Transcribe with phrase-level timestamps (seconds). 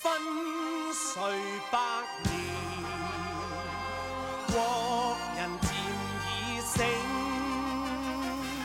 [0.00, 0.10] 分
[0.92, 1.22] 睡
[1.70, 1.78] 百
[2.24, 2.63] 年，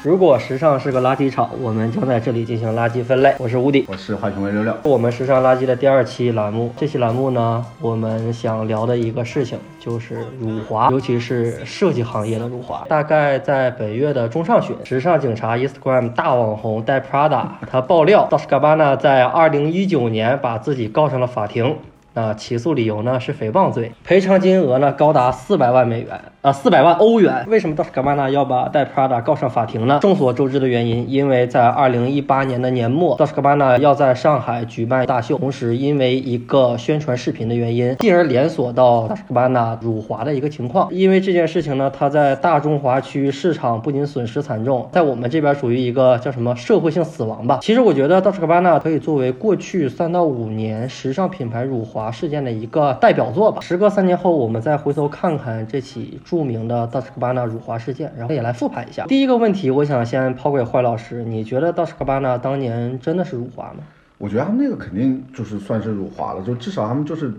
[0.01, 3.35] 如果时尚是个垃圾场，我们将在这里进行垃圾分类。
[3.37, 4.73] 我是吴迪，我是坏熊为六六。
[4.83, 12.85] 我们时尚垃圾的第二期栏目，这期栏目呢，我们想聊的一个事情就是辱华，尤其是设计行业的辱华。
[12.87, 21.75] 大概在本月的中上旬，时尚警察 Instagram 大网红戴 Prada，他爆料 Dolce Gabbana 在2019年把自己告上了法庭。
[22.11, 27.45] 那起诉理由呢是诽谤罪，赔偿金额呢高达四百万美元啊，四百万欧元。
[27.49, 29.99] 为什么 Dolce Gabbana 要把戴 Prada 告上法庭呢？
[30.01, 40.87] 众所周知的原因，因为在二零一八年的年末，Dolce Gabbana 要在上海举办大秀，同时因为一个宣传视频的原因，进而连锁到 Dolce Gabbana 辱华的一个情况。
[40.93, 47.59] 因为这件事情呢，它在大中华区市场不仅损失惨重，在我们这边属于一个叫什么社会性死亡吧。
[47.61, 53.59] 其实我觉得 Dolce Gabbana 可以作为过去三到五年时尚品牌辱华事件的一个代表作吧。
[53.59, 59.05] 时隔三年后，我们再回头看看这起著著名的道士科巴纳辱华事件，然后也来复盘一下。
[59.07, 63.83] 第一个问题，我想先抛给坏老师，你觉得道士科巴纳当年真的是辱华吗？
[64.19, 67.31] 我觉得他们那个肯定就是算是辱华了，就至少他们就是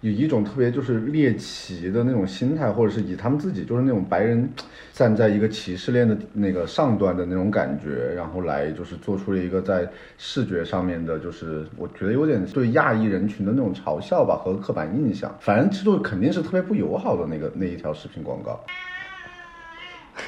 [0.00, 4.50] 有一种特别就是猎奇的那种心态，或者是以他们自己就是那种白人
[4.92, 18.58] 站在一个歧视链的那个上端的那种感觉，然后来就是做出了一个在视觉上面的，就是我觉得有点对亚裔人群的那种嘲笑吧和刻板印象，反正就肯定是特别不友好的那个那一条视频广告。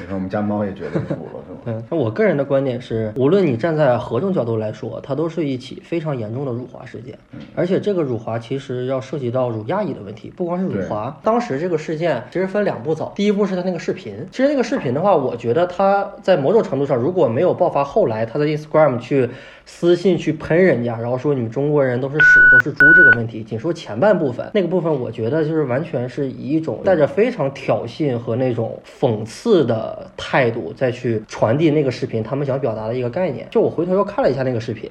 [0.00, 1.60] 你看，我们家猫也觉得辱了，是吗？
[1.66, 7.16] 嗯，那我个人的观点是，无论你站在何种角度来说，它都是一起非常严重的辱华事件。
[7.54, 11.18] 而且这个辱华其实要涉及到辱亚裔的问题，不光是辱华。
[11.22, 14.14] 当时这个事件其实分两步走，第一步是他那个视频。
[14.30, 19.30] 其实那个视频的话，我觉得他在某种程度上，如果没有爆发后来他在 Instagram 去
[19.64, 29.75] 私信去喷人家，然后说你们中国人都是屎都是猪这个问题，仅说前半部分，那个部分我觉得就是完全是以一种带着非常挑衅和那种讽刺的。
[29.76, 33.46] 呃态度再去传递那个视频，他们想表达的一个概念。
[33.50, 34.90] 就我回头又看了一下那个视频，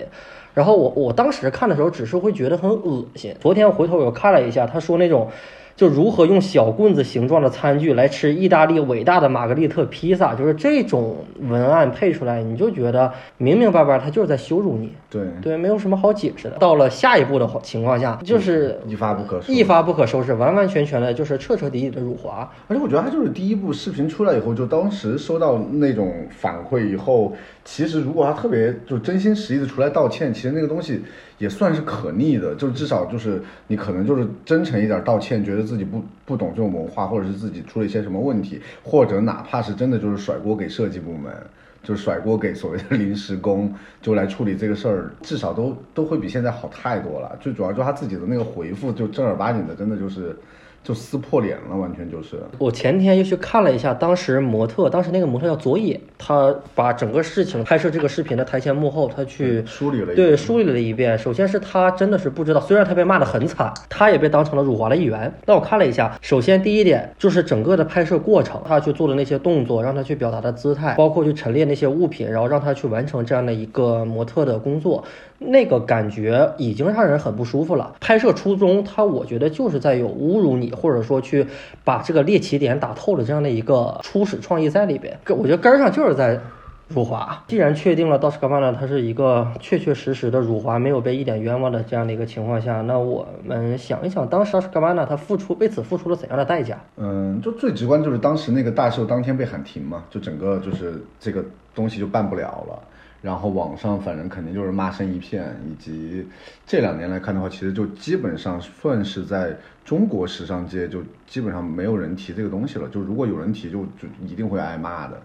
[0.53, 3.35] 然后我我当时看的时候，只是会觉得很恶心。
[3.39, 5.29] 昨天回头我又看了一下，他说那种。
[5.75, 14.93] 就如何用小棍子形状的餐具来吃意大利伟大的玛格丽特披萨，就是这种文案配出来，你就觉得明明白白他就是在羞辱你。
[15.09, 16.57] 对对，没有什么好解释的。
[16.57, 22.49] 到了下一步的情况下，就是一发不可收，一发不可收拾，完完全全的就是彻彻底底的辱华。
[22.67, 27.33] 而且我觉得他就是第一部视频出来以后，就当时收到那种反馈以后，
[27.65, 31.01] 其实如果他特别就真心实意的出来道歉，其实那个东西
[31.39, 35.65] 也算是可逆的，就至少就是你可能就是真诚一点道歉，觉得。
[35.65, 41.33] 自己不不懂这种文化，或者是自己出了一些什么问题，或者哪怕是真的就是甩锅给设计部门，
[41.81, 47.35] 就是甩锅给所谓的临时工，就来处理这个事儿，至少都都会比现在好太多了。
[47.41, 50.37] 最主要就他自己的那个回复，就正儿八经的，真的就是。
[50.85, 52.39] 就撕破脸了，完全就是。
[52.59, 61.17] 我前天又去看了一下，当时模特，当时那个模特叫佐野，他把整个事情拍摄这个视频的台前幕后，他去梳理了，对，梳理了一遍。
[61.17, 65.33] 首先是他真的是不知道，虽然他被骂得很惨，他也被当成了辱华的一员。
[65.47, 75.03] 那我看了一下，首先第一点就是整个的拍摄过程，他去做的那些动作，让他去表达的姿态，包括去陈列那些物品，然后让他去完成这样的一个模特的工作。
[75.47, 77.95] 那个感觉已经让人很不舒服了。
[77.99, 81.45] 拍摄初衷，他我觉得就是在有侮辱你，或者说去
[81.83, 85.17] 把这个猎奇点打透了这样的一个初始创意在里边。
[85.29, 86.39] 我觉得根儿上就是在
[86.87, 87.43] 辱华。
[87.47, 96.77] 既然确定了 Dolce Gabbana 它是一个确确实实的辱华，没有被一点冤枉的这样的一个情况下，那我们想一想，当时 Dolce Gabbana 它付出为此付出了怎样的代价？
[96.97, 102.79] 嗯，就最直观就是当时那个大秀当天被喊停嘛，就整个就是这个东西就办不了了。
[103.25, 106.23] 然后网上反正肯定就是骂声一片，以及
[106.63, 112.87] 这两年来看的话，其实就基本上算是在中国时尚界就基本上没有人提这个东西了。
[112.89, 115.19] 就如果有人提，就就一定会挨骂的。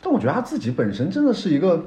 [0.00, 1.84] 但我觉得他自己本身真的是一个，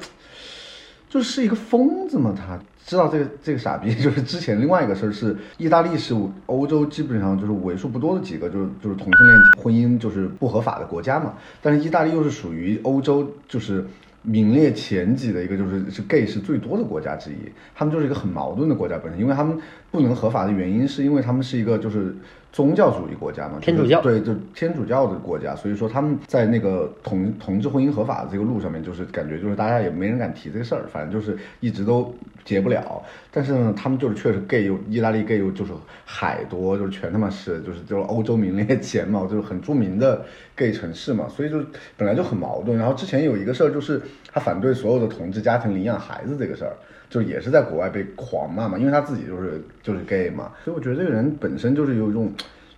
[1.09, 2.35] 就是一个疯子嘛。
[2.37, 6.13] 他知道这个这个傻逼， 就是之前另外一个事儿是，意大利是
[6.45, 11.33] 欧洲基本上就是为数不多的几个就是就是同性恋婚姻就是不合法的国家嘛。
[11.63, 13.83] 但是意大利又是属于欧洲就是。
[14.29, 17.35] 名列前几的一个就是是 gay 是最多的国家之一，
[17.73, 19.57] 他们就是一个很矛盾的国家本身，因为他们
[19.89, 22.13] 不能合法的原因是因为他们是一个就是
[22.51, 24.01] 宗教主义国家嘛，天主教。
[24.01, 32.13] 对，就天主教的国家，所以说他们在那个同同志婚姻合法的这个路上面，就是感觉就是大家也没人敢提这个事儿，反正就是一直都
[32.47, 33.03] 结不了。
[33.31, 35.71] 但是呢，他们就是确实 gay 又意大利 gay 又就是
[36.05, 41.63] 海多，就是全他妈是就是就是欧洲名列前茅，就是很著名的 gay 城市嘛，所以就
[41.95, 42.75] 本来就很矛盾。
[42.75, 44.01] 然后之前有一个事儿就是。
[44.31, 46.73] 他反对所有的同志家庭领养孩子这个事儿，
[47.09, 52.31] 就也是在国外被狂骂嘛，因为他自己就是就是 gay 嘛，所以我觉得这个人本身就是有一种。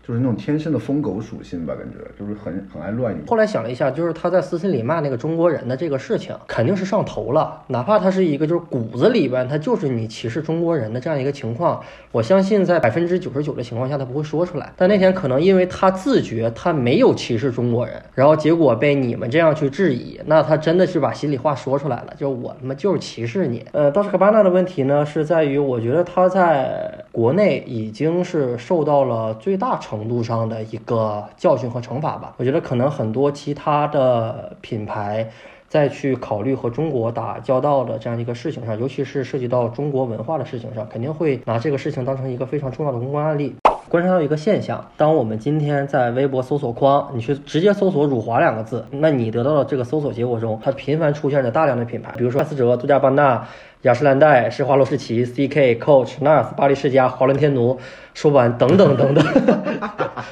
[0.10, 3.16] 就是那种天生的疯狗属性吧，感觉就是很很爱乱。
[3.28, 7.62] 后来想了一下，就是他在私信里骂那个中国人的这个事情，肯定是上头了。
[7.68, 11.80] 哪怕他是一个就是骨子里边他就是你歧视中国人的这样一个情况，
[12.12, 14.74] 我相信在百分之九十九的情况下他不会说出来。
[14.76, 23.64] 但那天可能因为他自觉他没有歧视中国人，然后结果被你们这样去质疑，那他真的是把心里话说出来了，就我他妈就是歧视你。
[23.74, 30.00] 呃，倒是卡巴纳的问题呢，是在于我觉得他在国内已经是受到了最大程。
[30.08, 35.30] 度上的一个教训和惩罚吧，我觉得可能很多其他的品牌
[35.68, 43.54] 再去考虑和中国打交道的这样一个事情上，尤其是涉及到中国文化的事情上，肯定会拿这个事情当成一个非常重要的公关案例。
[43.90, 53.46] 观察到一个现象，当我们今天在微博搜索框，你去直接搜索“辱华”两个字，那你得到的这个搜索结果中，它频繁出现着大量的品牌，比如说艾斯哲、杜嘉班纳。
[53.84, 57.80] 雅诗兰黛、施华洛世奇、CK、Coach、NARS、巴黎世家、华伦天奴、
[58.14, 59.26] 舒宝安等等等等，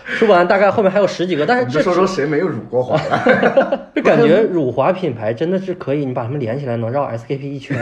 [0.05, 2.99] 舒宝安大概后面还有十几个，但是这说说谁没有辱过华？
[3.95, 7.77] 就感觉辱华品牌真的是可以，你把它们连起来能绕 SKP 一圈。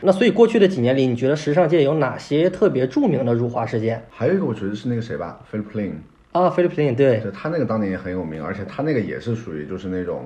[0.00, 4.02] 那所以过去的几年里，你觉得时尚界有哪些特别著名的辱华事件？
[4.10, 5.92] 还有一个我觉得是那个谁吧，Philip
[6.32, 10.24] 啊，Philip 对，就他那个当年也很有名，而且他那个也是属于就是那种。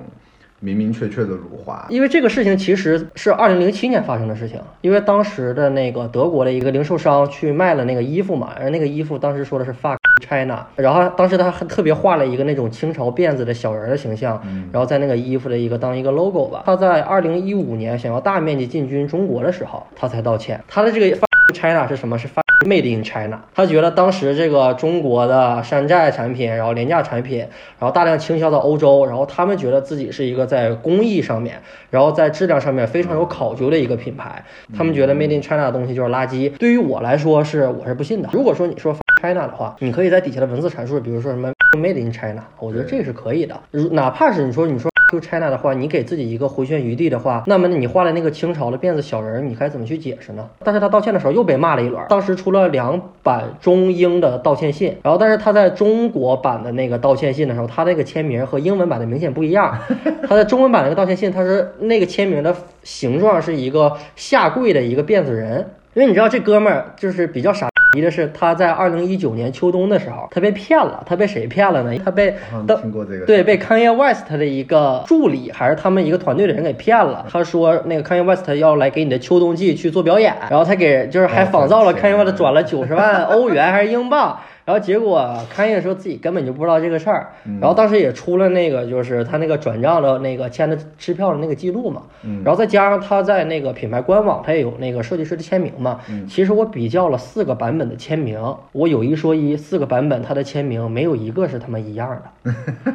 [0.59, 4.59] 明明确确的辱华，因为这个事情其实是二零零七年发生的事情。
[4.81, 14.41] 因为当时的那个德国的一个零售商去卖了那个衣服嘛，而那个衣服当时说的是 fuck China，然后当时他还特别画了一个那种清朝辫子的小人的形象，
[14.71, 16.63] 然后在那个衣服的一个当一个 logo 吧。
[16.65, 20.59] 他在二零一五年想要大面积进军中国的时候，他才道歉。
[20.67, 21.17] 他的这个
[21.53, 22.17] China 是什么？
[22.17, 22.27] 是
[22.65, 23.39] Made in China。
[23.53, 27.39] 他觉得当时这个中国的山寨产品，然后廉价产品，
[27.79, 30.47] 然后大量倾销到欧洲，然后他们觉得自己是一个。
[30.47, 34.41] 在工艺上面，然后在质量上面非常有考究的一个品牌，
[34.73, 36.49] 他们觉得 Made in China 的东西就是垃圾。
[36.57, 38.29] 对于我来说，是我是不信的。
[38.31, 43.59] 如果说你说 China 的话，你可以在底下的文字阐述，比如说什么 Made in China，我觉得这是可以的。
[43.71, 44.89] 如哪怕是你说你说。
[45.09, 50.49] 就 China 的话，你给自己一个回旋余地的话，那么你画了那个清朝的辫子小人，你该怎么去解释呢？
[50.65, 52.03] 但是他道歉的时候又被骂了一轮。
[52.09, 59.79] 当时出了两版中英的道歉信，然后但是他在中国版的那个道歉信的时候，他那个签名和英文版的明显不一样。
[60.27, 62.53] 他在中文版那个道歉信，他是那个签名的
[62.83, 67.69] 形状是一个下跪的一个辫子人，因为你知道这哥们儿就是比较傻。
[67.97, 71.03] 提的是他在二零一九年秋冬的时候，他被骗了。
[71.05, 71.99] 他被谁骗了呢？
[72.05, 72.33] 他被
[72.81, 77.25] 听过这个对被 Kanye West 的一个助理还是他们一个团队的人给骗了。
[77.31, 84.39] 他说那个 Kanye West 要来给你的秋冬季去做表演，然后他给就是还仿造了 Kanye West 转了九十万欧元还是英镑。
[84.67, 87.27] 然后结果开业的时候自己根本就不知道这个事儿，
[87.61, 92.01] 然后当时也出了那个就是他那个转账的那个签的支票的那个记录嘛，
[92.43, 98.37] 然后再加上他在那个品牌官网他也有那个设计师的签名嘛，其实我比较了四个版本的签名，
[98.73, 102.53] 我有一说一，四个版本他的签名没有一个是他妈一样的，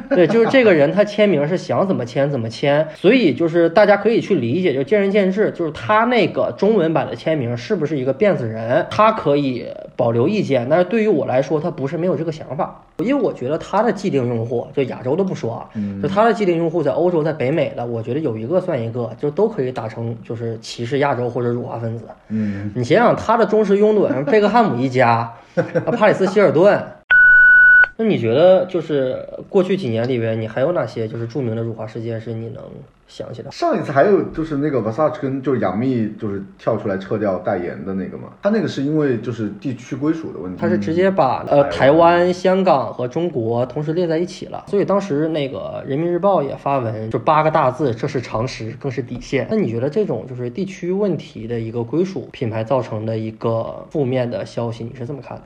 [0.15, 9.65] 对，就是这个人他签名是想怎么签怎么签，所以就是大家可以去理解，就见仁见智，就是他那个中文版的签名是不是一个辫子人，他可以
[9.95, 11.62] 保留意见，但是对于我来说。
[11.63, 15.69] 他不是没有这个想法，因为我觉得他的既定用户，就亚洲的不说啊，
[16.01, 22.05] 就他的既定用户在欧洲、在北美的，我觉得有一个算一个，就都可以打成就是歧视亚洲或者辱华分子。
[22.27, 25.33] 嗯，你想想他的忠实拥趸， 贝克汉姆一家，
[25.97, 26.83] 帕里斯希尔顿。
[27.95, 32.63] 那你觉得就是过去几年里边，你还有哪些就是著名的辱华事件是你能
[33.07, 33.51] 想起来？
[33.51, 49.47] 上一次还有就是那个 Versace 跟就是杨幂就是跳出来撤掉代言的那个嘛，他那个是因为就是地区归属的问题，他是直接把呃台湾、香港和中国同时列在一起了，所以当时那个人民日报也发文，就八个大字，这是常识，更是底线。
[49.51, 55.43] 那你觉得这种就是地区问题的一个归属品牌造成的一个负面的消息，你是怎么看的？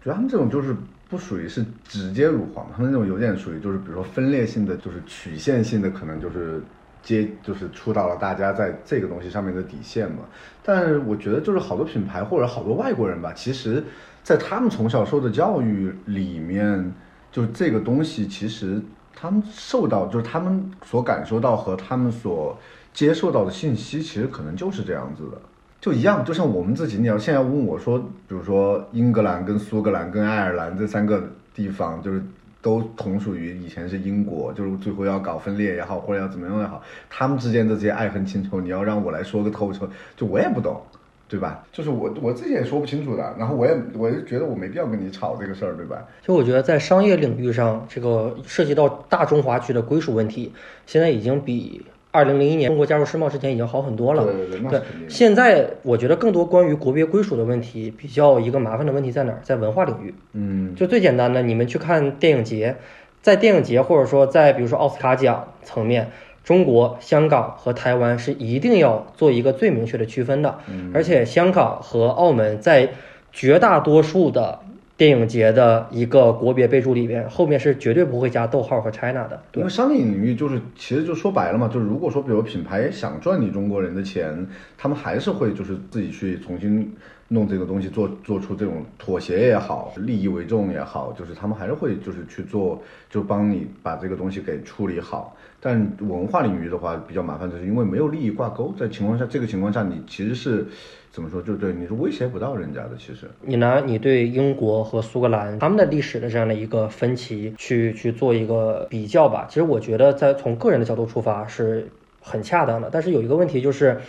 [0.00, 0.76] 我觉得他们这种就是。
[1.10, 6.60] 不属于是直接辱华，他们那种有点属于就是比如说分裂性的，就是曲线性的，可能就是
[7.08, 10.18] 接就是触到了大家在这个东西上面的底线嘛。
[10.62, 13.82] 但是我觉得就是好多品牌或者好多外国人吧，其实，
[14.22, 16.92] 在他们从小受的教育里面，
[17.32, 18.82] 就这个东西其实
[19.14, 22.58] 他们受到就是他们所感受到和他们所
[22.92, 25.40] 接受到的信息，其实可能就是这样子的。
[25.80, 31.22] 就一样，就像我们自己，你要现在问我说，比如说英格兰跟苏格兰跟爱尔兰这三个
[31.54, 32.20] 地方，就是
[32.60, 40.80] 都同属于以前是英国，就是最后要搞分裂也好，或者要怎么样也好，他们之间的这些爱恨情仇，你要让我来说个透彻，就我也不懂，
[41.28, 41.64] 对吧？
[41.72, 46.04] 就是我我自己也说不清楚的，然后我也我就觉得我没必要跟你吵这个事儿，对吧？
[46.22, 50.52] 就我觉得在商业领域上，这个涉及到大中华区的归属问题，
[50.86, 51.84] 现在已经比。
[52.18, 54.26] 二零零一年中国加入世贸之前已经好很多了。
[54.68, 54.80] 对。
[55.08, 59.38] 现在我觉得更多关于国别归属的问题，比较一个麻烦的问题在哪儿？
[59.44, 60.12] 在文化领域。
[60.32, 62.76] 嗯，就最简单的，你们去看电影节，
[63.22, 66.10] 在电影节或者说在比如说奥斯卡奖层面，
[66.42, 70.58] 中国、香港和台湾是一定要做一个最明确的区分的。
[70.92, 72.88] 而且香港和澳门在
[73.32, 74.58] 绝大多数的
[74.98, 79.40] 电影节的一个国别备注里边，后面是绝对不会加逗号和 China 的。
[79.54, 84.44] 因为商业领域就是，其实就说白了嘛，就是如果说比如品牌想赚你中国人的钱，
[84.76, 86.92] 他们还是会就是自己去重新
[87.28, 95.36] 弄这个东西，做做出这种妥协也好，利益为重也好，就是他们还是会就是去做，就帮你把这个东西给处理好。
[95.60, 100.64] 但文化领域的话比较麻烦，就是因为没有利益挂钩，在情况下这个情况下，你其实是
[101.10, 101.42] 怎么说？
[101.42, 103.26] 就对你是威胁不到人家的，其实。
[103.42, 111.88] 你拿你对英国和苏格兰他们的历史的这样的一个分歧去去做一个比较吧，其实我觉得在从个人的角度出发是
[112.22, 112.88] 很恰当的。
[112.92, 114.00] 但是有一个问题就是，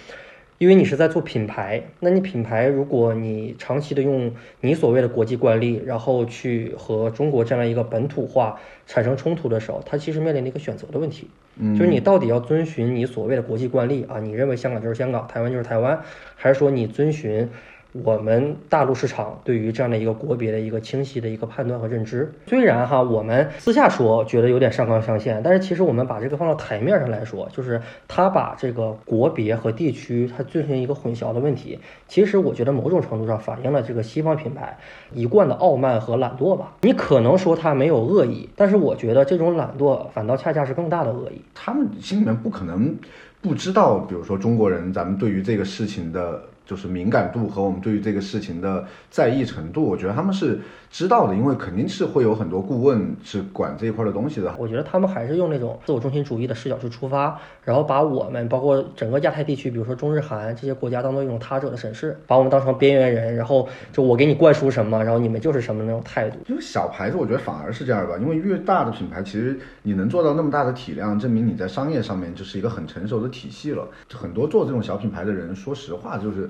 [0.60, 11.30] 因为你是在做品牌，那你品牌如果你长期的用你所谓的国际惯例，然后去和中国这样一个本土化产生冲突的时候，它其实面临的一个选择的问题。
[11.62, 14.20] 嗯就是你到底要遵循你所谓的国际惯例啊？
[14.20, 16.02] 你认为香港就是香港，台湾就是台湾，
[16.36, 17.50] 还是说你遵循
[17.92, 22.32] 我们大陆市场对于这样的一个国别的一个清晰的一个判断和认知？
[22.46, 31.80] 虽然哈，我们私下说觉得有点上纲上线，但是其实我们把这个放到台面上来说，就是他把这个国别和地区它进行一个混淆的问题。
[32.08, 34.78] 其实我觉得某种程度上反映了这个西方品牌
[35.12, 36.76] 一贯的傲慢和懒惰吧。
[36.82, 41.42] 你可能说他没有恶意，但是我觉得这种懒惰反倒恰恰是更大的恶意。
[41.56, 42.96] 他们心里面不可能
[43.42, 50.60] 不知道，比如说中国人，咱们对于这个事情的，就是敏感度和我们对于这个事情的在意程度，我觉得他们是
[50.92, 54.54] 知道的，因为肯定是会有很多顾问是管这一块的东西的。
[54.60, 66.38] 我觉得他们还是用那种自我中心主义的视角去出发，然后把我们包括整个亚太地区，比如说中日韩这些国家当做一种他者的审视，把我们当成边缘人，然后就我给你灌输什么，然后你们就是什么那种态度。
[66.48, 73.88] 因为小牌子，我觉得反而是这样吧，因为越大的品牌，其实你能做到那么大的体量，证明你在商业上面就是一个很成熟的体系了。
[74.14, 76.48] 很多做这种小品牌的人，说实话，就是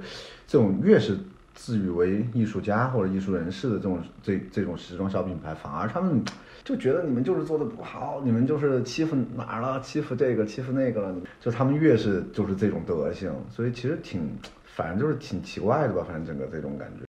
[0.48, 1.18] 这种越是
[1.54, 6.24] 自诩为艺术家或者艺术人士的这种这这种时装小品牌，反而他们
[6.64, 14.22] 就觉得你们就是做的不好，你们就是欺负哪儿了，欺负这个，欺负那个了，就他们越是就是这种德行，所以其实挺，
[14.66, 17.09] 反正就是挺奇怪的吧，反正整个这种感觉。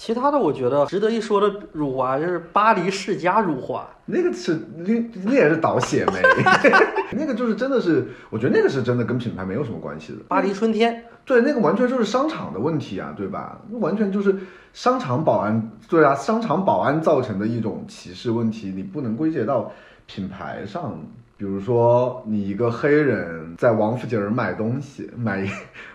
[0.00, 4.94] 其他的我觉得值得一说的辱华就是巴黎世家辱华，那个是那
[5.26, 6.22] 那也是倒血霉，
[7.12, 10.20] 那个就是真的是，我觉得那个是真的跟品牌没有什么关系的。
[10.26, 11.04] 巴黎春天。
[11.26, 13.60] 对，那个完全就是商场的问题啊，对吧？
[13.68, 14.34] 那完全就是
[14.72, 19.70] 商场保安，对啊，商场保安造成的一种歧视问题，你不能归结到
[20.06, 20.98] 品牌上。
[21.36, 25.46] 比如说，你一个黑人在王府井儿买东西，买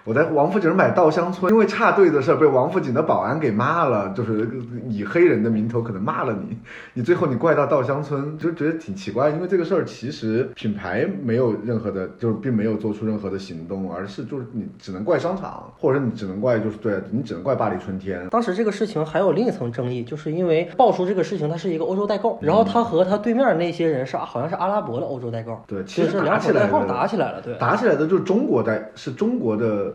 [0.06, 4.48] 我在王府井买稻香村，因为插队的事儿被王府井的保安给骂了，就是
[4.88, 6.56] 以黑人的名头可能骂了你，
[6.94, 9.32] 你最后你怪到稻香村，就觉得挺奇怪。
[9.32, 18.28] 因为这个事儿其实品牌没有任何的，就是并没有做出任何的行动，而是就是你只能怪商场，或者你只能怪就是对你只能怪巴黎春天。
[18.30, 27.56] 当时这个事情还有另一层争议，就是因为爆出这个事情，它是一个欧洲代购，然后他和他对面那些人是好像是阿拉伯的欧洲代购，对，其实是两打起代号打起来了，对。
[27.58, 29.95] 打起来的就是中国代，是中国的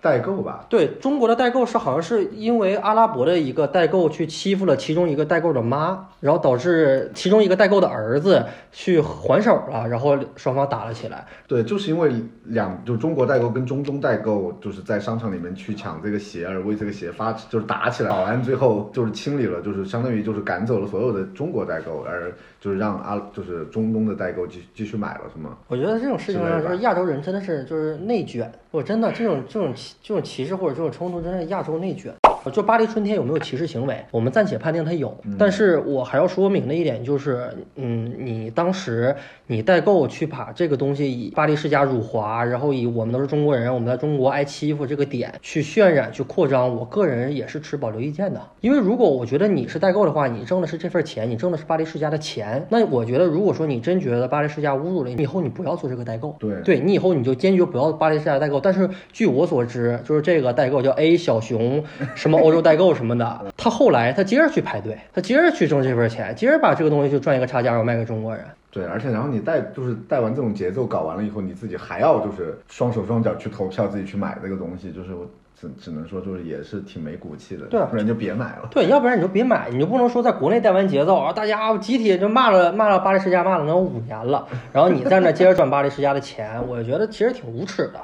[0.00, 0.64] 代购吧？
[0.68, 11.26] 对中国的代购是好像是因为阿拉伯的一个代购去欺负了其中一个代购的妈，然后导致其中一个代购的儿子去还手了，然后双方打了起来。
[11.46, 12.12] 对，就是因为
[12.44, 25.58] 两就中国代购跟中东代购就是在商场里面去抢这个鞋，而为这个鞋发就是打起来，保安最后就是清理了，就是相当于就是赶走了所有的中国代购，而就是让阿就是中东的代购继继续买了，是吗？
[25.68, 32.14] 我觉得这种事情上，就是亚洲人真的是就是内卷，我真的这种这种歧这种歧视或者这种冲突，真的亚洲内卷。
[32.52, 39.14] 就巴黎春天有没有歧视行为，我们暂且判定它有，但是我还要说明的一点就是，嗯，你当时
[39.46, 48.40] 你代购去把这个东西以巴黎世家辱华，然后以我们都是中国人，我们在中国挨欺负这个点去渲染、去扩张，我个人也是持保留意见的。
[48.60, 56.36] 因为如果我觉得你是代购的话，你挣的是这份钱，你挣的是巴黎世家的钱，那我觉得如果说你真觉得巴黎世家侮辱了你，以后你不要做这个代购。
[56.38, 58.60] 对对你以后你就坚决不要巴黎世家代购。
[58.60, 61.82] 但是据我所知，就是这个代购叫 A 小熊，
[62.14, 68.44] 什么欧洲代购什么的，他后来他接着去排队，他接着去挣这份钱，接着把这个东西就赚一个差价，然后卖给中国人。
[68.70, 75.26] 对，而且然后你带就是带完这种节奏搞完了以后，你自己还要就是双手双脚去投票，自己去买这个东西，就是我
[75.60, 78.68] 只只能说就是也是挺没骨气的，对啊不然就别买了。
[78.70, 88.00] 对，要不然你就别买，你就不能说在国内带完节奏啊，大家集体就骂了骂了巴黎世家，骂了能有五年了，然后你在那接着赚巴黎世家的钱，我觉得其实挺无耻的。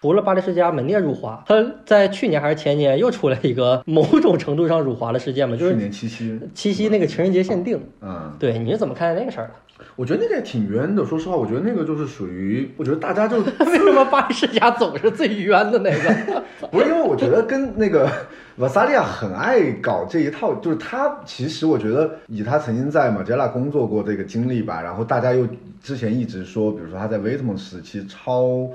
[0.00, 7.80] 除了巴黎世家门店辱华，他在去年还是前年又出来一个某种程度上辱华的事件嘛，就去是年七夕，七夕那个情人节限定。
[8.00, 9.84] 嗯，对，你是怎么看待那个事儿的？
[9.96, 11.04] 我觉得那个也挺冤的。
[11.04, 16.42] 说实话，我觉得那个就是属于，我觉得大家就 为什么巴黎世家总是最冤的那个？
[16.70, 18.08] 不是因为我觉得跟那个
[18.56, 25.46] 瓦萨利亚很爱搞这一套，就是他其实我觉得以他曾经在马杰拉工作过这个经历吧，然后大家又
[25.82, 28.68] 之前一直说，比如说他在威特蒙时期抄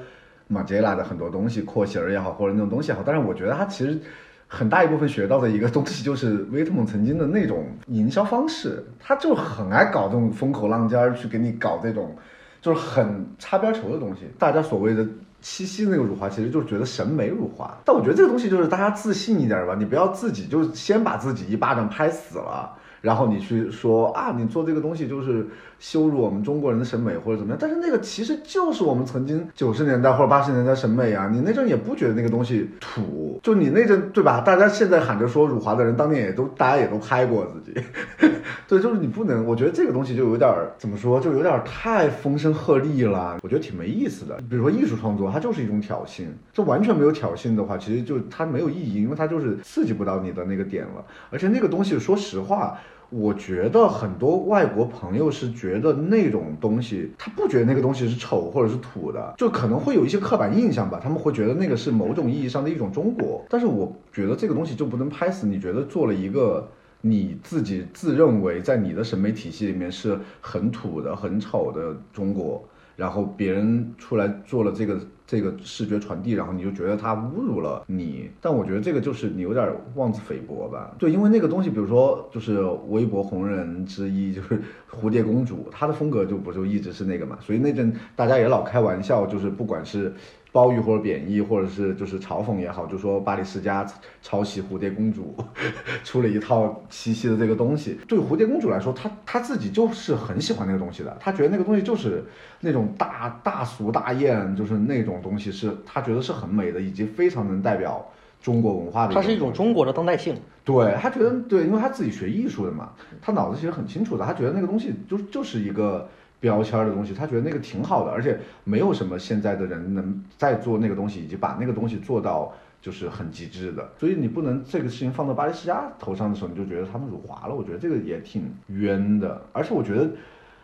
[0.48, 4.00] 马杰拉的很多东西，廓形儿也好，或者那种东西也好，但是我觉得他其实。
[4.46, 12.16] 很大一部分学到的一个东西就是威特蒙曾经的那种营销方式，他就很爱搞这种风口浪尖儿，去给你搞这种
[12.62, 14.28] 就是很擦边球的东西。
[14.38, 15.04] 大家所谓的
[15.42, 17.76] 七夕那个辱华，其实就是觉得审美辱华。
[17.84, 22.72] 但我觉得这个东西就是大家自信一点吧，你不要自己就先把自己一巴掌拍死了，
[23.04, 25.46] 然后你去说啊，你做这个东西就是
[25.78, 27.58] 羞辱我们中国人的审美或者怎么样。
[27.60, 34.40] 但是那个其实就是我们曾经九十年代或者八十年代审美啊，你那阵也不觉得那个东西土，就你那阵对吧？
[34.40, 37.78] 大家现在喊着说辱华的人，当年也都大家也都拍过自己。
[38.70, 44.38] 对，就是你不能，我觉得这个东西就有点儿怎么说，就有点儿太风声鹤唳了，我觉得挺没意思的。
[44.50, 51.04] 比如说艺术创作，它就是一种挑衅，这完全没有挑衅的话，其实就它没有意义，因为它就是刺激不到你的那个点了。
[51.30, 52.80] 而且那个东西，说实话。
[53.14, 63.46] 我觉得很多外国朋友是觉得那种东西，他不觉得那个东西是丑或者是土的，就可能会有一些刻板印象吧，他们会觉得那个是某种意义上的一种中国。
[63.50, 66.68] 但是我觉得这个东西就不能拍死，你觉得做了一个。
[67.06, 72.64] 你自己自认为在你的审美体系里面是很土的、很丑的中国，
[72.96, 74.98] 然后别人出来做了这个
[75.34, 78.30] 这个视觉传递，然后你就觉得他侮辱了你。
[78.40, 80.94] 但我觉得这个就是你有点妄自菲薄吧？
[81.00, 84.62] 对，因为那个东西，比如说就是微博红人之一就是
[84.92, 90.14] 蝴蝶公主，她的风格就不就一直是那个嘛，所以那阵大家也老开玩笑，就是不管是。
[90.54, 93.84] 褒义或者贬义，或者是就是嘲讽也好，就说巴黎世家
[94.22, 95.36] 抄袭蝴蝶公主，
[96.06, 97.98] 出了一套七夕的这个东西。
[98.08, 102.24] 对蝴蝶公主来说，她她自己就是很喜欢那个东西的，她觉得那个东西就是
[102.60, 108.08] 那种大大俗大艳，就是那种东西是她觉得是很美的，以及非常能代表
[108.40, 109.14] 中国文化的。
[109.16, 110.36] 它是一种中国的当代性。
[110.64, 116.08] 对他觉得对，因为他自己学艺术的嘛，他脑子其实很清楚的，他觉得那个东西就就是一个。
[116.44, 123.90] 标签的东西，他觉得那个挺好的，而且没有什么现在的人能再做那个东西，以及把那个东西做到就是很极致的。
[123.98, 127.56] 所以你不能这个事情放到巴黎世家头上的时候，你就觉得他们辱华了。
[127.56, 129.42] 我觉得这个也挺冤的。
[129.54, 130.10] 而且我觉得，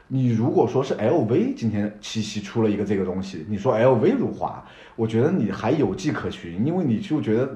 [0.09, 4.61] 你如果说是 LV 今天七夕出了一个这个东西，你说 LV 辱华，
[4.97, 7.49] 我觉得你还有迹可循，因为你就觉得。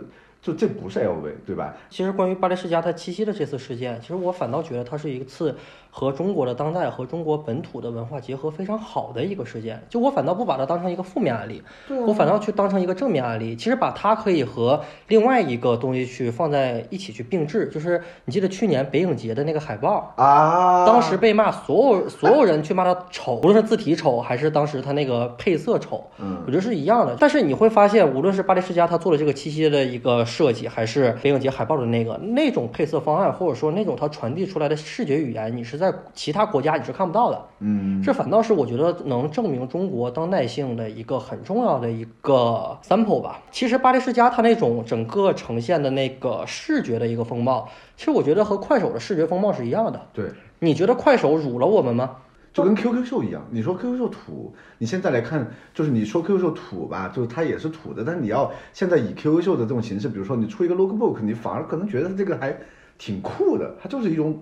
[0.43, 1.73] 就这不是 LV 对吧？
[1.89, 5.55] 其实关于巴黎世家它七夕的这次事件，其实我反倒觉得它是一次
[5.89, 9.81] 和中国的当代和中国本土的文化结合非常好的一个事件。
[9.89, 11.63] 就我反倒不把它当成一个负面案例，
[12.05, 13.55] 我反倒去当成一个正面案例。
[13.55, 17.69] 其实把它可以和另外一个东西去放在一起去并置。
[17.69, 27.15] 就是你记得去年北影节的那个海报啊，当时被骂，所有所有人去骂它丑，无论是字体丑还是当时它那个配色丑，嗯，我觉得是一样的。
[27.17, 30.25] 但是你会发现，无论是巴黎世家它做了这个七夕的一个。
[30.33, 37.39] 设计还是北影节海报的那个那种配色方案，或者说那种它传递出来的视觉语言，你是在其他国家你是看不到的。
[37.59, 43.41] 嗯，这反倒是我觉得能证明中国当代性的一个很重要的一个 sample 吧。
[43.51, 50.01] 其实巴黎世家它那种整个呈现的那个视觉的一个风貌，其实我觉得和快手的视觉风貌是一样的。
[50.11, 50.25] 对，
[50.59, 52.17] 你觉得快手辱了我们吗？
[52.53, 62.55] 就跟 QQ 秀一样，你说 QQ 秀土，你现在来看，就是你说 QQ 秀土吧，就是它也是土的，但是你要现在以 QQ 秀的这种形式，比如说你出一个 lookbook，你反而可能觉得这个还
[62.99, 64.39] 挺酷的，它就是一种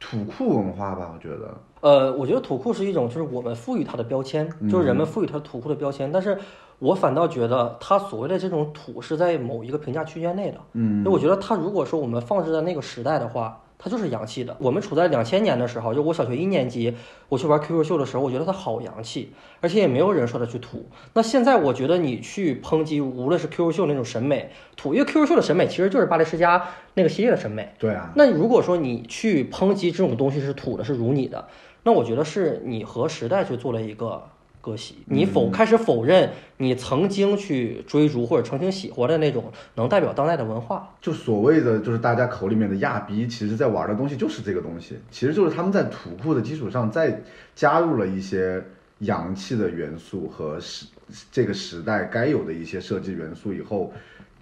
[0.00, 1.54] 土酷文化吧，我觉得。
[1.82, 6.36] 呃，我觉得土酷是一种，就是我们赋予它的标签，就是人们赋予它土酷的标签，但是
[6.80, 10.58] 我反倒觉得它所谓的这种土是在某一个评价区间内的。
[10.72, 13.56] 嗯，因为我觉得它如果说我们放置在那个时代的话。
[13.82, 14.56] 它就是洋气的。
[14.60, 16.94] 我们处在两千年的时候，就我小学一年级，
[17.28, 20.86] 我去玩 QQ 秀的时候，我觉得它好洋气，而且也没有人说它去土。
[21.14, 27.74] 那现在我觉得你去抨击，无论是 QQ 秀那种审美土，因为 QQ 秀的审美其实就是巴黎世家那个系列的审美。
[27.78, 28.12] 对啊。
[28.14, 31.48] 那如果说你去抨击这种东西是土的，是辱你的，
[31.82, 34.22] 那我觉得是你和时代去做了一个。
[34.62, 40.88] 割席，你否开始否认你曾经去追逐或者曾经喜欢的那种能代表当代的文化？
[41.00, 47.20] 就所谓的就是大家口里面的亚逼，其实在玩的东西就是这个东西，其实就是他们在土库的基础上再
[47.56, 48.62] 加入了一些
[49.00, 50.86] 洋气的元素和时
[51.32, 53.92] 这个时代该有的一些设计元素以后，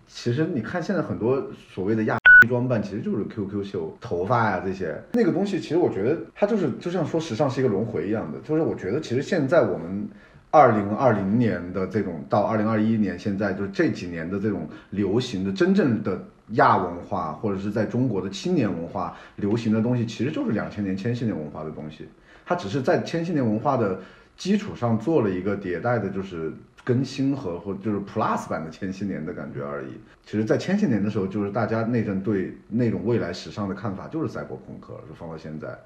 [0.07, 10.09] 其实你看现在很多所谓的亚装扮，其实就是 QQ 秀、头发呀、这些那个东西，其实我觉得它就是就像说时尚是一个轮回一样的，就是我觉得其实现在我们。
[10.53, 16.21] 二零二零年的这种到二零二一年，现在就是这几年的这种流行的真正的
[16.55, 22.09] 亚文化，或者是在中国的青年文化流行的东西，其实就是两千年千禧年文化的东西。
[22.45, 24.01] 它只是在千禧年文化的
[24.37, 26.53] 基础上做了一个迭代的，就是
[26.85, 29.89] 更新和或就是 Plus 版的千禧年的感觉而已。
[30.25, 35.79] 其实，在千禧年的时候，就是大家那阵对那种未来时尚的看法就是赛博朋克，就放到现在。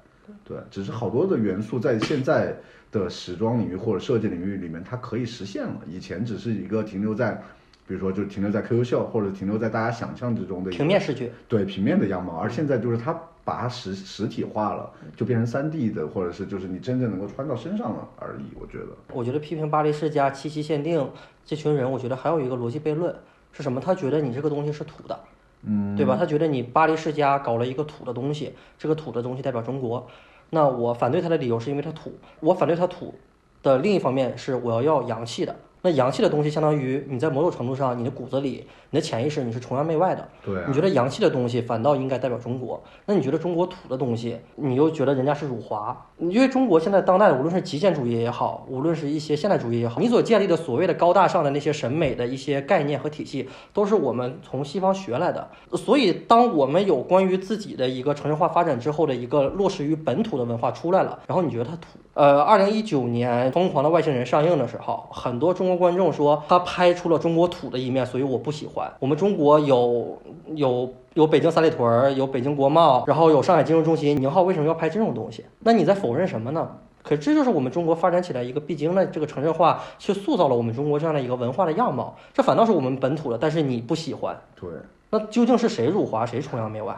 [0.43, 2.55] 对，只是好多的元素在现在
[2.91, 5.81] 的时装领域或者设计领域里面，它可以实现了。
[5.87, 7.39] 以前只是一个停留在，
[7.87, 12.35] 比如说就停留在 QQ 秀，或者停留在大家想象之中的平面视觉，对平面的样貌。
[12.37, 18.55] 而现在就是它把它实实体化了，就变成三 D 的，或者是就是你真正能够穿到身上了而已。
[18.59, 21.07] 我觉得，我觉得批评巴黎世家七夕限定
[21.45, 23.15] 这群人，我觉得还有一个逻辑悖论
[23.51, 23.79] 是什么？
[23.79, 25.19] 他觉得你这个东西是土的。
[25.67, 26.15] 嗯，对吧？
[26.15, 30.07] 他觉得你巴黎世家搞了一个土的东西，这个土的东西代表中国。
[30.51, 33.15] 那我反对他的理由是因为他土，我反对他土
[33.63, 35.55] 的另一方面是我要要洋气的。
[35.85, 40.27] 那洋气的东西相当于你在某种程度上，你的骨子里、你的潜意识你是崇洋媚外的。
[40.43, 42.81] 对、啊，你觉得洋气的东西反倒应该代表中国？
[43.05, 45.95] 那你觉得中国土的东西，你又觉得人家是辱华？
[46.17, 55.47] 因为中国现在当代无论是极简主义也好，无论是一些现代主义也好，你所建立的所谓的高大上的那些审美的一些概念和体系，都是我们从西方学来的。
[55.73, 61.99] 所以，当我们有关于自己的一个城市化发展之后的一个落实于本土的文化出来了，然后你觉得它土？
[62.15, 68.89] 呃，二零一九年《疯狂的外星人》上映的时候，很多中国观众说他拍出了中国土的一面，所以我不喜欢。
[68.99, 70.17] 我们中国有
[70.55, 75.43] 有有北京三里屯，有北京国贸，然后有上海金融中心，宁浩为什么要拍这种东西？
[75.59, 76.77] 那你在否认什么呢？
[77.03, 82.15] 可这就是我们中国发展起来一个必经的这个城镇化，去塑造了我们中国这样的一个文化的样貌。
[82.33, 84.35] 这反倒是我们本土的，但是你不喜欢。
[84.57, 84.69] 对，
[85.09, 86.95] 那究竟是谁辱华，谁崇洋媚外？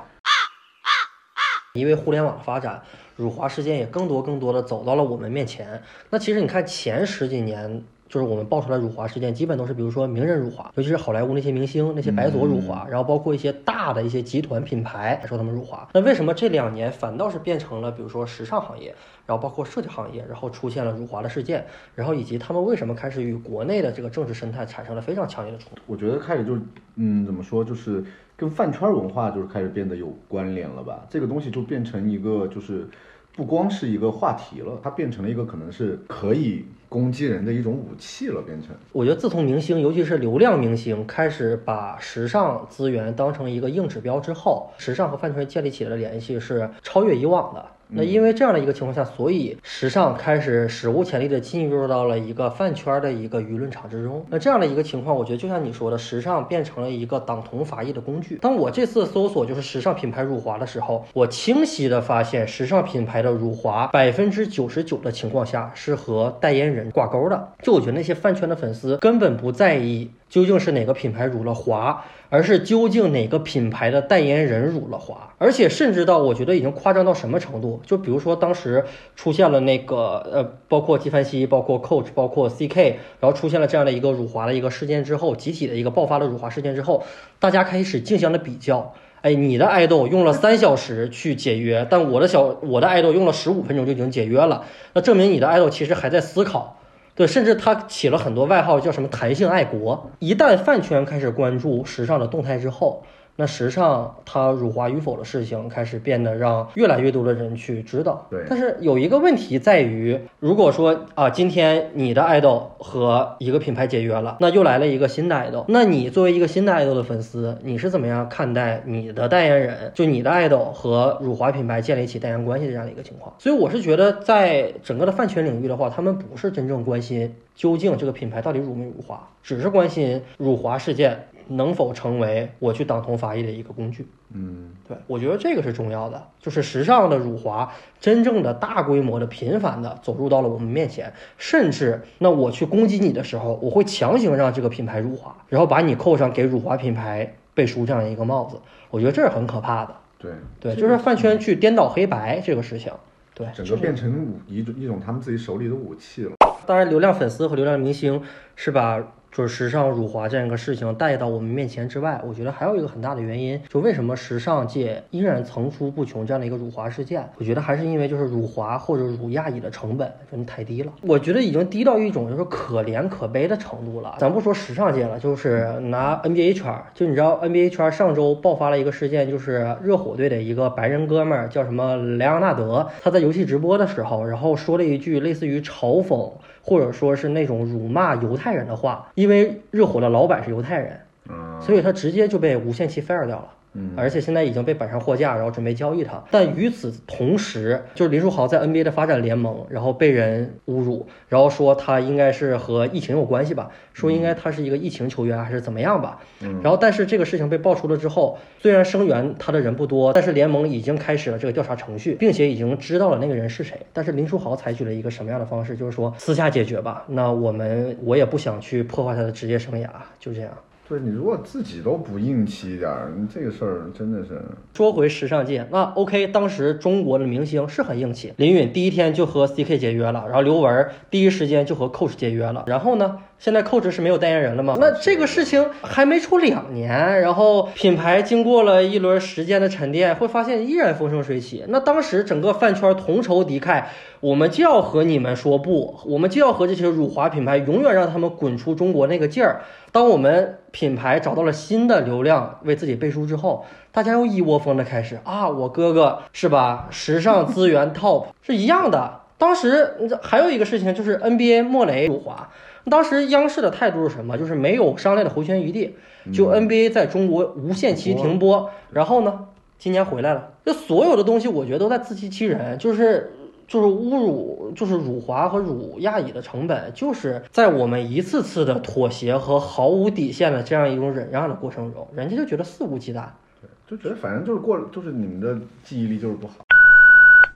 [1.77, 2.81] 因为互联网发展，
[3.15, 5.81] 辱华事件也更多更多的走到了我们面前。
[6.09, 15.87] 那其实你看前十几年，就是我们爆出来辱华事件，基本都是比如说名人辱华，尤其是好莱坞那些明星、那些白左辱华，然后包括一些大的一些集团品牌说他们辱华。
[15.93, 25.81] 那为什么这两年反倒是变成了比如说时尚行业，然后包括设计行业，然后出现了辱华的事件，然后以及他们为什么开始与国内的这个政治生态产生了非常强烈的冲突？
[25.85, 26.57] 我觉得开始就
[26.95, 28.03] 嗯，怎么说就是。
[28.37, 31.03] 跟饭圈文化就是开始变得有关联了吧？
[31.09, 32.87] 这个东西就变成一个，就是
[33.35, 38.39] 不光是一个话题了，它变成了一个可能是可以攻击人的一种武器了。
[38.43, 47.65] 变成，我觉得自从明星，尤其是流量明星，开始把时尚资源当成一个硬指标之后，时尚和饭圈建立起来的联系是超越以往的。
[47.89, 54.25] 那因为这样的一个情况下，所以时尚开始史无前例的进入到了一个饭圈的一个舆论场之中。
[54.29, 58.37] 那这样的一个情况，我觉得就像你说的，时尚变成了一个党同伐异的工具。
[58.41, 67.49] 当我这次搜索就是时尚品牌辱华的时候，我清晰的发现，时尚品牌的辱华百分之九十九的情况下是和代言人挂钩的。
[67.61, 72.03] 就我觉得那些饭圈的粉丝根本不在意究竟是哪个品牌辱了华。
[72.29, 77.81] 而是究竟哪个品牌的代言人辱了华，而且甚至到我觉得已经夸张到什么程度？
[77.85, 78.83] 就比如说当时
[79.15, 87.05] 出现了那个呃，包括纪梵希、包括 Coach、包括 CK，然后出现了这样的一个辱华的一个事件之后，集体的一个爆发的辱华事件之后，
[87.39, 88.93] 大家开始竞相的比较。
[89.21, 96.76] 哎，你的爱豆用了三小时去解约，但我的小我的爱豆用了十五分钟就已经解约了，那证明你的爱豆其实还在思考。
[97.17, 100.11] 对，甚至他起了很多外号，叫什么“弹性爱国”。
[100.19, 103.03] 一旦饭圈开始关注时尚的动态之后，
[103.37, 108.27] 那时尚它辱华与否的事情开始变得让越来越多的人去知道。
[108.31, 123.35] 对，但是有一个问题在于，如果说啊，今天你的爱豆和一个品牌解约了，那又来了一个新的爱豆，那你作为一个新的爱豆的粉丝，你是怎么样看待你的代言人，就你的爱豆和辱华品牌建立起代言关系的这样的一个情况？
[123.37, 131.27] 所以我是觉得，在整个的饭圈领域的话，他们不是真正关心究竟这个品牌到底辱没辱华，只是关心辱华事件。
[131.49, 134.07] 能否成为我去党同伐异的一个工具？
[134.33, 136.27] 嗯，对，我觉得这个是重要的。
[136.39, 148.59] 就是时尚的辱华，真正的大规模的、频繁的走入到了我们面前，甚至那我去攻击你的时候，我会强行让这个品牌辱华，然后把你扣上给辱华品牌背书这样一个帽子。
[148.89, 149.95] 我觉得这是很可怕的。
[150.17, 152.91] 对，对，就是饭圈去颠倒黑白这个事情。
[153.33, 156.31] 对，整个变成武一种一种他们自己手里的武器了。
[156.65, 158.21] 当然，流量粉丝和流量明星
[158.55, 159.01] 是把
[159.37, 174.15] 就是时尚辱华这样一个事情带到我们面前之外，我觉得还有一个很大的原因，就为什么时尚界依然层出不穷这样的一个辱华事件，我觉得还是因为就是辱华或者辱亚裔的成本真的太低了，我觉得已经低到一种就是可怜可悲的程度了。
[174.17, 186.31] 咱不说时尚界了，就是拿 NBA 圈，就你知道 NBA 圈上周爆发了一个事件，就是热火队的一个白人哥们儿叫什么莱昂纳德，他在游戏直播的时候，然后说了一句类似于嘲讽
[186.63, 193.49] 或者说是那种辱骂犹太人的话，因为热火的老板是犹太人，嗯，所以他直接就被无限期 fire 掉了。
[193.77, 196.23] 嗯而且现在已经被摆上货架，然后准备交易他。
[196.31, 206.19] 但与此同时，就是林书豪在 NBA 的发展联盟，然后被人侮辱，然后说他应该是和疫情有关系吧，说应该他是一个疫情球员还是怎么样吧。
[206.41, 213.77] 嗯然后但是这个事情被爆出了之后，虽然声援他的人不多，但是联盟已经开始了这个调查程序，并且已经知道了那个人是谁。
[213.93, 215.77] 但是林书豪采取了一个什么样的方式？
[215.77, 217.05] 就是说私下解决吧。
[217.07, 219.87] 那我们我也不想去破坏他的职业生涯，
[220.19, 220.49] 就这样。
[220.89, 224.41] 对你如果自己都不硬气一点儿，你这个事儿真的是，
[224.73, 234.77] 说回时尚界，那 OK，当时中国的明星是很硬气，林允第一天就和 CK 解约了，然后刘雯第一时间就和 Coach 解约了，然后呢，现在 Coach 是没有代言人了吗？
[234.79, 241.65] 那这个事情还没出两年，然后品牌经过了一轮时间的沉淀，会发现依然风生水起。
[241.67, 243.83] 那当时整个饭圈同仇敌忾，
[244.21, 249.63] 我们就要和你们说不，我们就要和这些辱华品牌永远让他们滚出中国那个劲儿。
[249.97, 256.87] 当我们品牌找到了新的流量为自己背书之后，大家又一窝蜂的开始啊，我哥哥是吧？
[256.91, 259.21] 时尚资源 top 是一样的。
[259.39, 262.51] 当时还有一个事情就是 NBA 莫雷辱华，
[262.91, 264.37] 当时央视的态度是什么？
[264.37, 265.95] 就是没有商量的回旋余地，
[266.31, 269.47] 就 NBA 在中国无限期停播，然后呢，
[269.79, 273.33] 今年回来了，这所有的东西我觉得都在自欺欺人，就是。
[273.67, 283.25] 就是侮辱，就是辱华和辱亚裔的成本，就是在我们一次次的妥协和毫无底线的这样一种忍让的过程中，人家就觉得肆无忌惮。
[283.59, 286.53] 对就觉得反正就是过，就是你们的记忆力就是不好。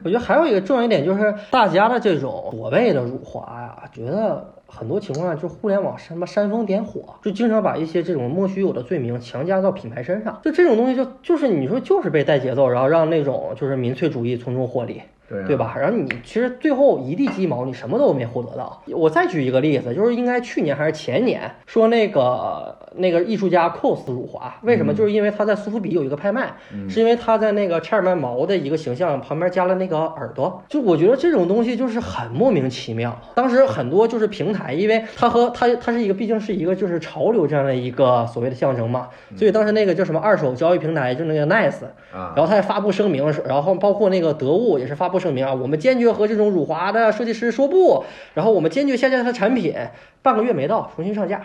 [0.04, 15.02] 我觉得还有一个重要一点就是，大家的这种所谓的辱华呀，觉得很多情况下就是互联网什么煽风点火，就经常把一些这种莫须有的罪名强加到品牌身上，就这种东西就就是你说就是被带节奏，然后让那种就是民粹主义从中获利。
[15.48, 15.76] 对吧？
[15.78, 18.82] 然后你其实最后一地鸡毛，你什么都没获得到。
[18.88, 24.94] 我再举一个例子，就是应该去年还是前年，说那个那个艺术家 cos 辱华，为什么？
[24.94, 26.54] 就是因为他在苏富比有一个拍卖，
[26.90, 30.62] 是因为他在那个切尔曼毛的一个形象旁边加了那个耳朵。
[30.68, 33.18] 就我觉得这种东西就是很莫名其妙。
[33.34, 49.74] 当时很多就是平台，因为它和它它是一个毕竟是一个就是潮流这样的一个所谓的象征嘛，所以当时那个叫什么二手交易平台，就那个 Nice，啊然后他也发布声明，然后包括那个得物也是发布声明啊，我们坚决和这种辱华的设计师说不，然后我们坚决下架他的产品，
[50.22, 51.42] 半个月没到重新上架。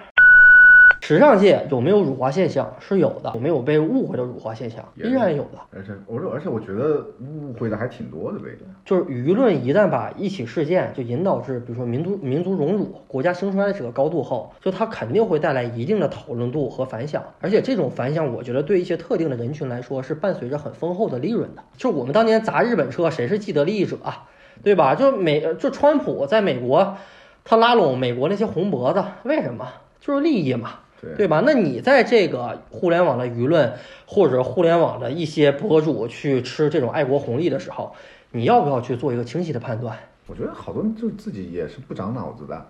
[1.01, 2.75] 时尚界有没有辱华现象？
[2.81, 4.85] 是有的，有没有被误会的辱华现象？
[4.97, 5.59] 依然有的。
[5.73, 8.47] 而且我说，而且我觉得误会的还挺多的呗。
[8.85, 21.63] 就是舆论一旦把一起事件就引导至，比如说民族民族荣辱、国家兴衰的这个高度后，就它肯定会带来一定的讨论度和反响，而且这种反响，我觉得对一些特定的人群来说是伴随着很丰厚的利润的。
[21.77, 24.29] 就我们当年砸日本车，谁是既得利益者啊？
[24.63, 24.95] 对吧？
[24.95, 26.97] 就美就川普在美国，
[27.45, 29.69] 他拉拢美国那些红脖子，为什么？
[30.01, 30.71] 就是利益嘛。
[31.07, 31.43] 对对吧？
[31.47, 33.73] 那你在这个互联网的舆论
[34.07, 37.95] 或者互联网的一些博主去吃这种爱国红利的时候，
[38.33, 39.97] 你要不要去做一个清晰的判断？
[40.27, 42.67] 我觉得好多人就自己也是不长脑子的，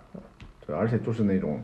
[0.66, 1.58] 对，而且就是那种，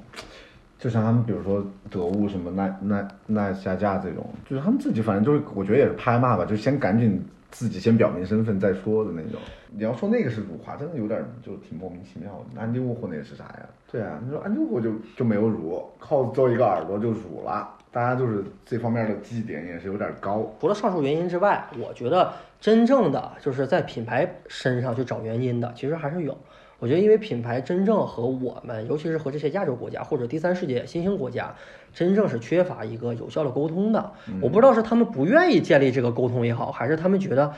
[0.78, 9.40] 就像他们比如说得物什么奈奈奈下架这种，就是他们自己反正就是我觉得也是拍骂吧，就先赶紧自己先表明身份再说的那种。
[9.70, 12.60] 你要说那个是辱华，真的有点就挺莫名其妙的。
[12.60, 13.68] 安迪沃霍那个是啥呀？
[13.90, 20.52] 对啊，你说安迪沃霍就就没有辱，靠做一个耳朵就辱了，大家就是这方面的绩点也是有点高。
[20.60, 26.36] 除了上述原因之外，我觉得真正的就是在品牌身上去找原因的，其实还是有。
[26.82, 31.54] 我觉得，因为品牌真正和我们，尤其是和这些亚洲国家或者第三世界新兴国家，
[31.94, 34.10] 真正是缺乏一个有效的沟通的。
[34.40, 37.52] 我不知道是他们不愿意建立这个沟通也好，还是他们觉得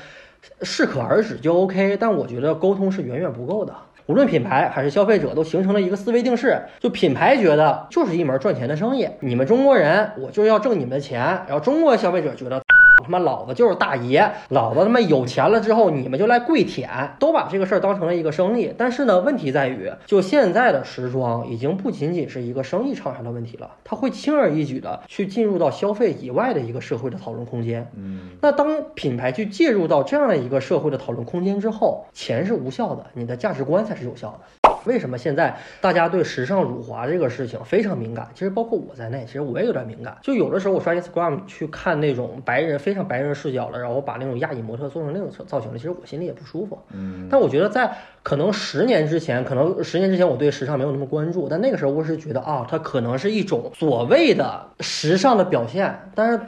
[0.61, 1.97] 适可而止就 OK。
[1.97, 3.75] 但我觉得沟通是远远不够的。
[4.05, 12.64] 无论品牌还是消费者，都形成了一个思维定式，就品牌觉得就是一门赚钱的生意，你们中国人我就要挣你们的钱，然后中国消费者觉得。
[13.05, 16.89] 他妈老子就是大爷，老子他妈有钱了之后，你们就来跪舔，
[17.19, 18.73] 都把这个事儿当成了一个生意。
[18.77, 27.87] 但是呢，问题在于，就现在的时装已经不仅仅是一个生意场上的问题了，它会轻而易举的去进入到消费以外的一个社会的讨论空间。
[27.97, 34.64] 嗯，那当品牌去介入到这样的一个社会的讨论空间之后，钱是无效的，你的价值观才是有效的。
[34.85, 38.29] 为什么现在大家对时尚辱华这个事情非常敏感？
[38.35, 40.17] 其实包括我在内，其实我也有点敏感。
[40.23, 46.79] 就有的时候我刷 Instagram 去看那种白人非常白人视角了，然后把那种亚裔模特做成那种造型了，其实我心里也不舒服。
[46.93, 47.91] 嗯，但我觉得在
[48.23, 56.41] 可能十年之前，可能十年之前我对时尚没有那么关注，但那个时候我是觉得啊，它可能是一种所谓的时尚的表现，但是。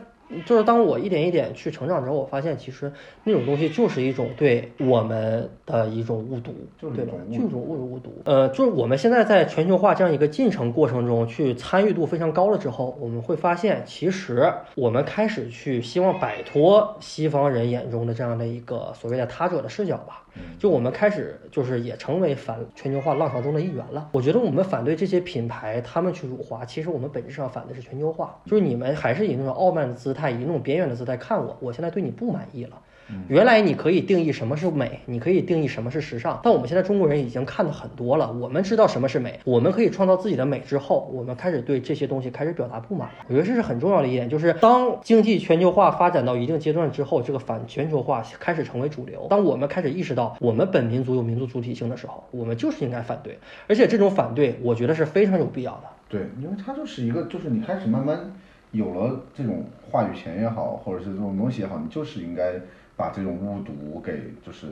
[0.45, 2.93] 就是当我一点一点去成长之后，我发现其实
[3.25, 7.13] 那种东西就是一种对我们的一种误读，就是对吧？
[7.29, 8.11] 一种误就是一种误误读。
[8.25, 20.23] 呃，就是我们现在在全球化这样一个进程过程中去参与度非常高了之后，我们会发现，其实我们开始去希望摆脱西方人眼中的这样的一个所谓的他者的视角吧。
[20.59, 24.09] 就我们开始就是也成为反全球化浪潮中的一员了。
[24.13, 32.81] 我觉得我们反对这些品牌他们去辱华，其实我们本质上反的是全球化，就是你们还是以那种傲慢的姿态，以那种边缘的姿态看我，我现在对你不满意了。
[33.29, 43.15] 原来你可以定义什么是美，你可以定义什么是时尚，但我们现在中国人已经看的很多了，我们知道什么是美，我们可以创造自己的美之后，我们开始对这些东西开始表达不满了。
[43.29, 49.27] 我觉得这是很重要的一点，就是当经济全球化发展到一定阶段之后，这个反全球化开始成为主流。
[49.31, 53.39] 当我们开始意识到我们本民族有民族主体性的时候，我们就是应该反对，
[53.69, 55.83] 而且这种反对，我觉得是非常有必要的。
[56.09, 58.33] 对，因为它就是一个，就是你开始慢慢
[58.73, 62.55] 有了这种话语权也好，或者是这种东西也好，你就是应该
[62.97, 64.69] 把这种误读给就是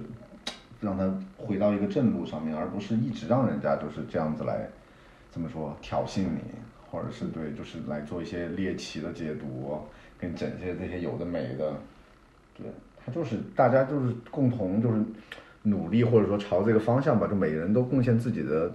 [0.81, 4.69] 让他回到一个正路上面，而不是一直让人家就是这样子来
[5.31, 6.41] 怎么说挑衅你，
[6.91, 9.79] 或者是对就是来做一些猎奇的解读，
[10.19, 11.73] 给你整些这些有的没的，
[12.57, 12.67] 对，
[13.05, 15.03] 他就是大家就是共同就是
[15.63, 18.73] 努力或者说朝这个方向吧，就每人都贡献自己的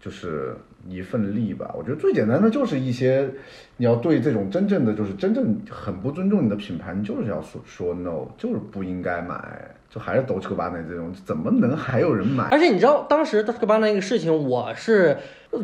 [0.00, 0.56] 就是
[0.88, 1.74] 一份力吧。
[1.76, 3.28] 我觉得最简单的就是一些，
[3.76, 9.76] 你要对这种真正的就是真正很不尊重你的品牌，你就是要说说 no，就是不应该买。
[9.92, 12.44] 就还是 Dolce Gabbana 这种，怎么能还有人买？
[12.44, 15.18] 而且你知道当时 o s 巴那个事情，我是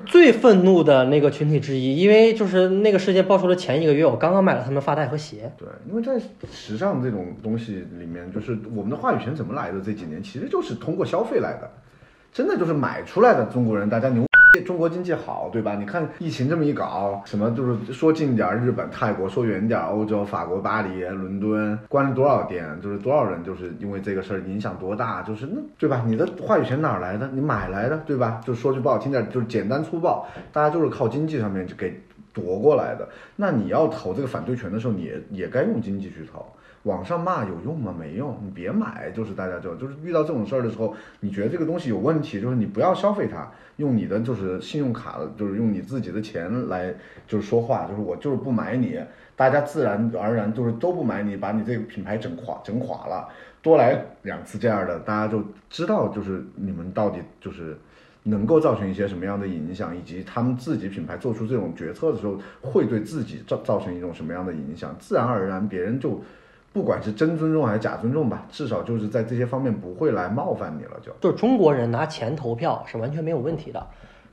[0.04, 5.50] 最愤怒的那个群体之一，因为就是那个事件爆出的前一个月，我刚刚买了他们发带和鞋。
[5.56, 6.20] 对，因为在
[6.52, 9.80] 时尚这种东西里面，就是我们的话语权怎么来的？
[9.80, 11.70] 这几年其实就是通过消费来的，
[12.30, 14.27] 真的就是买出来的中国人，大家牛。
[14.62, 15.74] 中国经济好，对吧？
[15.74, 26.04] 你看疫情这么一搞，什么就是说近点儿日本、泰国，说远点儿欧洲、法国、巴黎、伦敦，关了多少店，就是多少人，就是因为这个事儿影响多大，就是那对吧？
[26.06, 27.28] 你的话语权哪来的？
[27.32, 28.40] 你买来的，对吧？
[28.44, 32.00] 就说句不好听点儿，就是简单粗暴，大家就是靠经济上面就给
[32.32, 33.08] 夺过来的。
[33.36, 36.44] 那你要投这个反对权的时候，你也也该用经济去投。
[36.88, 37.94] 网上骂有用吗？
[37.96, 39.10] 没用，你别买。
[39.14, 43.46] 就是大家就就是遇到这种事儿的时候，你觉得这个东西有问题，就是你不要消费它，
[43.76, 46.94] 用你的就是信用卡，就是用你自己的钱来
[47.26, 48.98] 就是说话，就是我就是不买你，
[49.36, 53.28] 大家自然而然就是都不买你，把你这个品牌整垮整垮了。
[53.60, 57.76] 多来两次这样的，大家就知道就是你们到底就是
[58.22, 66.18] 能够造成一些什么样的影响，以及他们自己品牌做出这种决策的时候，会对自己造造成一种什么样的影响，自然而然别人就。
[66.72, 73.84] 不管是真尊重还是假尊重吧，至少就是在这些方面不会来冒犯你了，就就是中国人拿钱投票是完全没有问题的。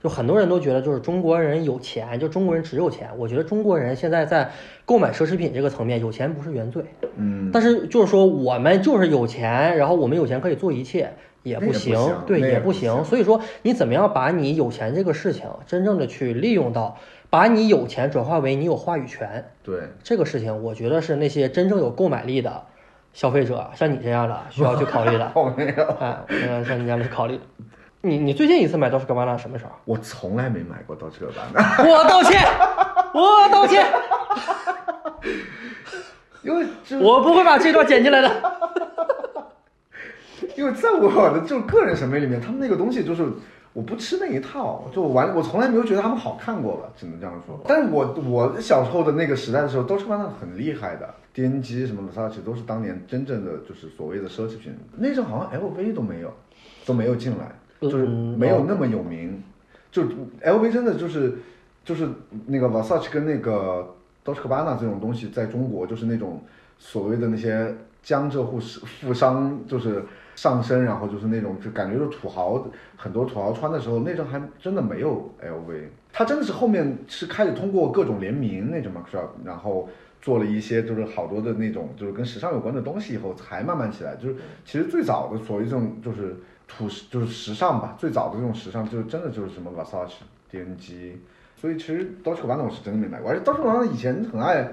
[0.03, 3.09] 就很多人都觉得就是中国人有钱，就中国人只有钱。
[3.17, 4.51] 我觉得中国人现在在
[4.85, 6.83] 购买奢侈品这个层面，有钱不是原罪。
[7.15, 13.03] 嗯，但是就是说我们就是有钱，然后我们有钱可以做一切，也不行，对，也不行。
[13.03, 16.95] 所以说你怎么样把你有钱这个事情真正的去利用到？
[17.29, 22.63] 把你有钱转化为你有话语权，对这个事情，我觉得是那些真正有购买力的
[23.13, 25.31] 消费者，像你这样的 需要去考虑的。
[25.35, 26.17] 我没有，哎，
[26.63, 27.39] 像你这样的去考虑。
[28.01, 29.71] 你你最近一次买 Dolce Gabbana 什么时候？
[29.83, 31.83] 我从来没买过 Dolce Gabbana。
[31.89, 32.47] 我道歉，
[33.13, 33.85] 我道歉，
[36.43, 36.67] 因为
[36.99, 38.31] 我不会把这段剪进来的。
[40.55, 43.27] 因为在我的就个人审美里面，他们那个东西就是。
[43.75, 47.59] 我不吃那一套，就完，我从来没有觉得他们好看过吧，只能这样说。
[47.67, 54.73] 但是我我小时候的那个时代的时候，都是那很厉害的，，DNG 什么的，萨奇都是当年真正的就是所谓的奢侈品。
[54.95, 56.33] 那时候好像 LV 都没有，
[56.85, 59.43] 都没有进来，就是没有那么有名。
[59.91, 60.03] 就
[60.41, 61.37] LV 真的就是
[61.83, 62.07] 就是
[62.45, 66.41] 那个 Versace 跟那个 Dolce Gabbana 这种东西，在中国就是那种
[66.79, 70.01] 所谓的那些江浙沪富商，就是。
[70.35, 72.67] 上身，然后就是那种，就感觉就土豪，
[72.97, 79.23] 很多土豪穿的时候，那阵还真的没有 LV，他真的是后面是开始通过各种联名那种嘛，是吧？
[79.45, 79.89] 然后
[80.21, 84.15] 做了一些就是好多的那种，就是跟时尚有关的东西以后，才慢慢起来。
[84.17, 86.35] 就是其实最早的所谓这种就是
[86.67, 90.15] 土就是时尚吧，最早的这种时尚就真的就是什么 Versace、
[90.51, 91.21] 颠机，
[91.55, 94.67] 所以其实 Dolce Gabbana 我是真的没买过，而且 Dolce Gabbana 以前很爱。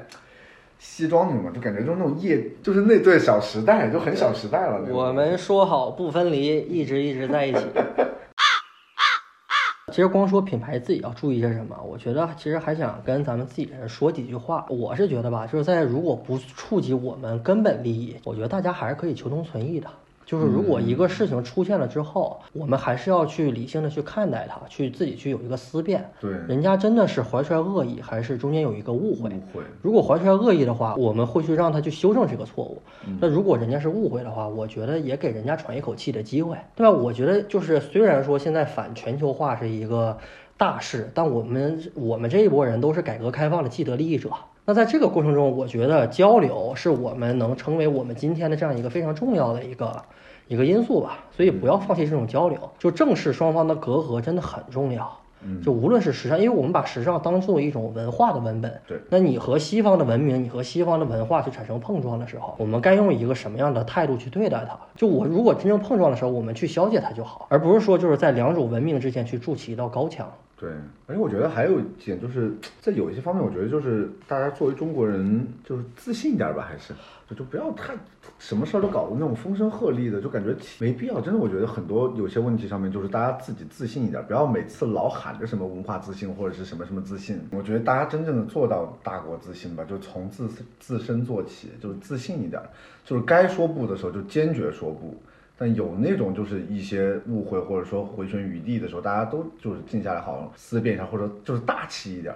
[0.84, 4.84] 西装女嘛，就感觉就是那种夜，就是那对小时代，就很小时代了。
[4.90, 7.60] 我们说好不分离，一直一直在一起。
[9.92, 14.66] 其实光说品牌自己要注意些什么，我觉得其实还想跟咱们自己人说几句话。
[14.68, 19.88] 我是觉得吧，就是在如果不触及我们根本利益，我觉得大家还是可以求同存异的。
[20.24, 26.10] 就是如果一个事情出现了之后，我们还是要去理性的去看待它，去自己去有一个思辨。
[26.20, 29.28] 对，人家真的是怀揣恶意，还是中间有一个误会？
[29.30, 29.62] 误会。
[29.82, 32.80] 如果怀揣恶意的话，我们会去让他去修正这个错误。
[33.20, 36.90] 那如果人家是误会的话，我觉得也给人家喘一口气的机会，对吧？
[36.90, 40.16] 我觉得就是虽然说现在反全球化是一个
[40.56, 44.30] 大事，但我们我们这一波人都是改革开放的既得利益者。
[44.64, 50.02] 那在这个过程中，我觉得交流是我们能成为我们今天的这样一个非常重要的一个。
[50.48, 52.58] 一个因素吧，所以不要放弃这种交流。
[52.78, 55.10] 就正视双方的隔阂真的很重要。
[55.64, 58.80] 就无论是时尚，因为我们把时尚当做一种文化的文本。
[58.86, 64.78] 对，那你和西方的文明，你和西方的文化去产生碰撞的时候，我们该用一个什么样的态度去对待它？
[64.94, 70.30] 就我如果真正碰撞的时候，我们去消解它就好，而不是说就是在两种文明之间去筑起一道高墙。
[70.62, 70.70] 对，
[71.08, 76.94] 而且我觉得还有一点，就是在有一些方面，我觉得就是大家作为中国人，就是自信一点吧，还是
[77.28, 77.92] 就就不要太
[78.38, 81.20] 什么事儿都搞得那种风声鹤唳的，就感觉没必要。
[81.20, 87.40] 真的，我觉得很多有些问题上面，就是大家自己自信一点，不要每次老喊着什么文化自信或者是什么什么自信。
[87.50, 90.48] 我觉得大家真正的做到大国自信吧，就从自
[90.78, 92.62] 自身做起，就是自信一点，
[93.04, 95.20] 就是该说不的时候就坚决说不。
[95.58, 102.34] 但有那种就是一些误会或者说回旋余地的时候，大家都就是静下来，好好思辨一下，或者就是大气一点。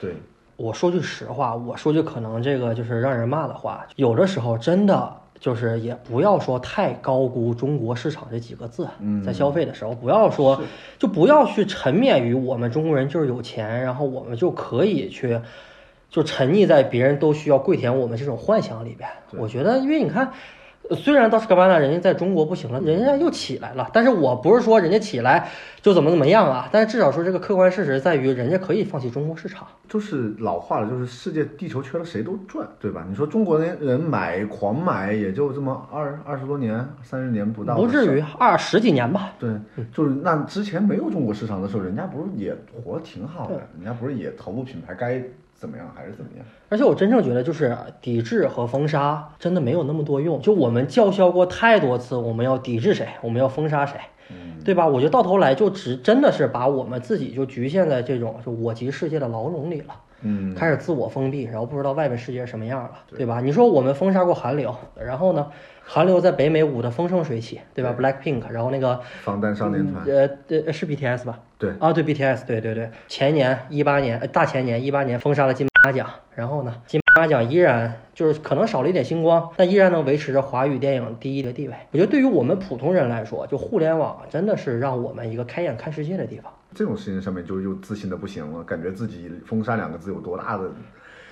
[0.00, 0.14] 对，
[0.56, 8.88] 我说句实话，我说句可能这个就是让人骂的话，有的时候真的就是也不要说太高估中国市场这几个字，
[9.24, 10.60] 在消费的时候不要说，
[10.98, 15.40] 就不要去沉湎于我们中国人就是有钱，然后我们就可以去
[16.10, 19.08] 就沉溺在别人都需要跪舔我们这种幻想里边。
[19.38, 20.32] 我觉得，因为你看。
[20.94, 23.90] 虽然到斯科巴纳人家在中国不行了，人家又起来了。
[23.92, 25.48] 但是我不是说人家起来
[25.82, 26.68] 就怎么怎么样啊。
[26.70, 29.66] 但是至少说这个客观事实在于，人家可以放弃中国市场。
[29.88, 33.04] 就是老话了，就是世界地球缺了谁都转，对吧？
[33.08, 39.32] 你说中国人买狂买，也就这么二二十多年、三十年不到，不至于二十几年吧？
[39.38, 39.50] 对，
[39.92, 43.54] 就是那之前没有中国市场的时候，人家不是也活得挺好的？
[43.76, 45.22] 人家不是也头部品牌该。
[45.56, 46.44] 怎么样还是怎么样？
[46.68, 50.40] 而且我真正觉得，就是抵制和封杀真的没有那么多用。
[50.42, 53.98] 就我们叫嚣过太多次，我们要抵制谁，我们要封杀谁，
[54.64, 54.86] 对吧？
[54.86, 59.94] 我觉得到头来就只真的是把我们自己就局限在这种就我即世界的牢笼里了。
[60.26, 63.40] 嗯，开始自我封闭，然后不知道外面世界什么样了，对吧？
[63.40, 65.46] 你说我们封杀过韩流，然后呢？
[65.88, 70.28] 韩流在北美舞的风生水起，对吧？Black Pink，然后那个防弹少年团，呃，
[70.66, 71.38] 呃，是 BTS 吧？
[71.58, 81.74] 对，啊，对 BTS，对对对，前年一八年，大前年一八年封杀了金马奖，然后呢，金马奖依然就是可能少了一点星光，但依然能维持着华语电影第一的地位。
[81.92, 86.52] 我觉得对于我们普通人来说，就互联网真的是让我们一个开眼看世界的地方。
[86.74, 90.64] 这种事情上面就又自信的不行了，感觉自己封杀两个字有多大的。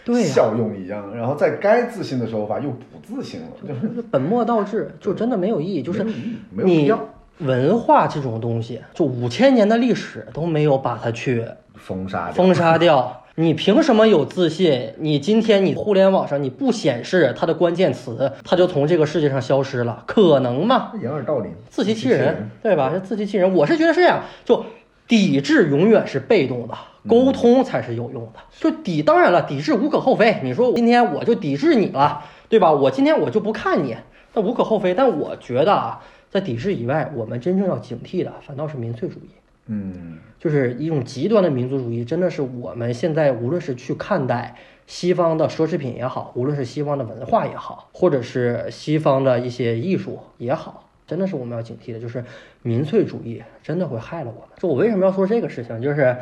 [0.07, 5.83] 对效用一样，然后在该自信的时候吧，又不自信了，就是本末倒置，就真的没有意义。
[5.83, 6.05] 就是
[6.51, 6.93] 你
[7.39, 13.23] 文化这种东西，就五千年的历史都没有把它去封杀封杀掉。
[13.37, 14.93] 你凭什么有自信？
[14.99, 20.05] 你今天你互联网上你不显示它的关键词，它就从这个世界上消失了？
[20.07, 20.93] 可能吗？
[21.01, 22.93] 掩耳盗铃，自欺欺人，对吧？
[23.03, 23.55] 自欺欺人。
[23.55, 24.67] 我是觉得是这样，就。
[25.07, 26.75] 抵制永远是被动的，
[27.09, 28.41] 沟通才是有用的。
[28.59, 30.41] 就抵，当然了，抵制无可厚非。
[30.43, 32.73] 你说今天我就抵制你了，对吧？
[32.73, 33.97] 我今天我就不看你，
[34.33, 34.95] 那无可厚非。
[34.95, 36.01] 但我觉得啊，
[36.31, 39.29] 在抵制以外，我们真正要警惕的反倒是民粹主义。
[39.67, 50.84] 嗯，就是一种极端的民族主义，真的是我们现在无论是去看待西方的奢侈品也好，无论是西方的文化也好，或者是西方的一些艺术也好。
[51.07, 52.25] 真的是我们要警惕的，就是
[52.63, 54.49] 民粹主义真的会害了我们。
[54.59, 56.17] 就我为什么要说这个事情，就是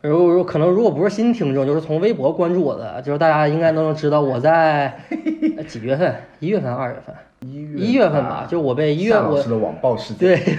[0.00, 5.00] 如如可能如果不是新听众，就是从微博关注我的，就是大家应该都能知道我在
[5.66, 10.54] 几月份，一月份、二月份，一月一月份吧，就我被一月我的网暴事件对。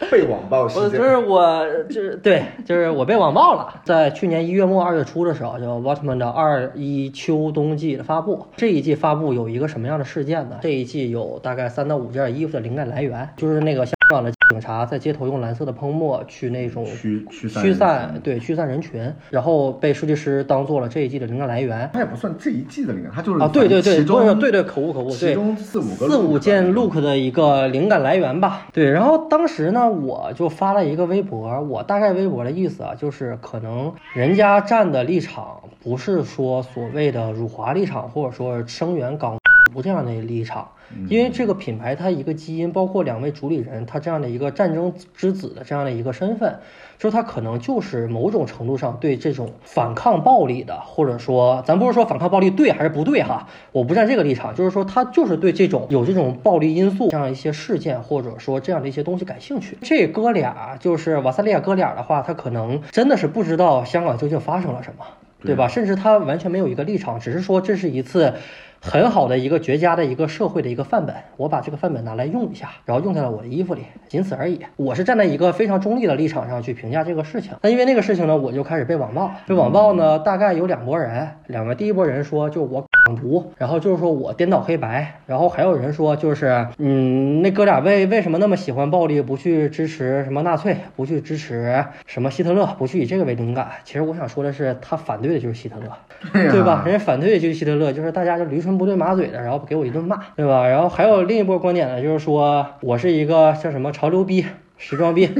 [0.10, 3.80] 被网暴事件，就是我，就是对，就是我被网暴了。
[3.84, 8.46] 在去年一月末二月初的时候，就 Waterman 的二一秋冬季的发布。
[8.56, 10.58] 这一季发布有一个什么样的事件呢？
[10.62, 21.90] 这一季有大概三到五件衣服的灵感来源，就是那个像香港的警察在街头用蓝色的喷墨去那种驱驱驱散，对驱散人群，然后被设计师当做了这一季的灵感来源。
[21.92, 28.68] 它也不算这一季的灵感，他就是啊，对对对，对对对，口误口误，其中四五个四五件 look 的一个灵感来源吧。
[28.72, 29.86] 对，然后当时呢。
[29.98, 39.37] 我就发了一个微博，我大概微博的意思啊，就是可能人家站的立场不是说所谓的辱华立场，或者说声援港
[39.68, 40.68] 不这样的立场，
[41.08, 46.58] 因为这个品牌它一个基因，包括两位主理人他这样的一个战争之子的这样的一个身份，
[46.98, 59.76] 就是他可能就是某种程度上对这种反抗暴力的，或者说咱不是说反抗暴力对还是不对哈，我不站这个立场，就是说他就是对这种有这种暴力因素这样一些事件，或者说这样的一些东西感兴趣。
[59.82, 65.04] 这哥俩就是瓦萨利亚哥俩的话，他可能真的是不知道香港究竟发生了什么。
[65.40, 65.68] 对吧？
[65.68, 68.34] 甚至他完全没有一个立场，只是说这是一次
[68.80, 74.60] 很好的一个绝佳的一个社会的一个范本，我把这个范本拿来用一下，然后用在了我的衣服里，仅此而已。
[74.76, 77.52] 我是站在一个非常中立的立场上去评价这个事情。
[77.62, 93.68] 那因为那个事情呢，我就开始被网暴，被网暴呢，大概有两拨人，两个第一拨人说就我港独，然后就是说我颠倒黑白，然后还有人说就是嗯，那哥俩为为什么那么喜欢暴力，不去支持什么纳粹，不去支持什么希特勒，不去以这个为灵感。
[93.84, 95.86] 其实我想说的是，他反对的就是希特勒。
[96.32, 96.82] 对吧？
[96.84, 100.66] 人家反对的就是希特勒，就是大家就驴唇不对马嘴的，然后给我一顿骂，对吧？
[100.66, 104.44] 然后还有另一波观点呢，就是说我是一个叫什么潮流逼、
[104.76, 105.30] 时装逼，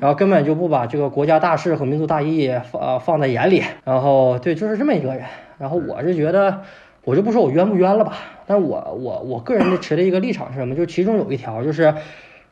[0.00, 3.62] 然后根本就不把这个国家大事和民族大义放放在眼里。
[3.84, 5.24] 然后对，就是这么一个人。
[5.58, 6.60] 然后我是觉得，
[7.08, 10.74] 我就不说我冤不冤了吧，但我我我个人的持的一个立场是什么？
[10.74, 11.94] 就其中有一条就是。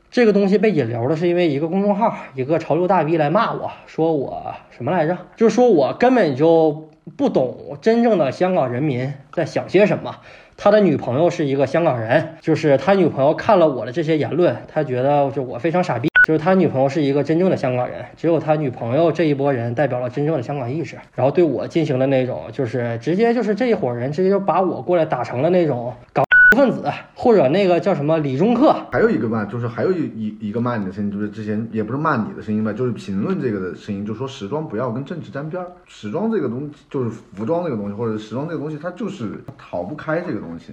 [0.08, 5.18] 这个东西被引流了，是因为一个公众号，一个潮流大 V 来骂我说我什么来着？
[5.36, 10.16] 就是说我根本就不懂真正的香港人民在想些什么。
[10.56, 16.08] 他的女朋友是一个香港人，就是他女朋友看了我的这些言论，他觉得就我非常傻逼。
[16.26, 26.82] 就是他女朋友是一个真正的香港人，只有他女朋友这一波人代表了真正的香港意识，然后对我进行了那种，就是直接就是这一伙人直接就把我过来打成了那种港 分子，
[27.14, 28.74] 或者那个叫什么李中克。
[28.90, 40.72] 还有一个骂，就是还有一一一个骂你的声音，就是之前也不是骂你的声音吧，就是评论这个的声音，就说时装不要跟政治沾边儿，时装这个东西就是服装这个东西，或者时装这个东西，它就是逃不开这个东西。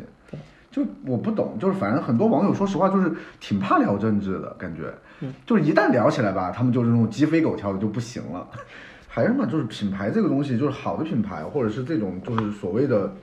[0.72, 4.92] 就我不懂，就是反正很多网友说实话就是挺怕聊政治的感觉，
[5.46, 8.48] 就是一旦聊起来吧，他们就是那种鸡飞狗跳的就不行了。
[9.08, 13.14] 还是嘛，就是品牌这个东西，就是好的品牌，或者是这种就是所谓的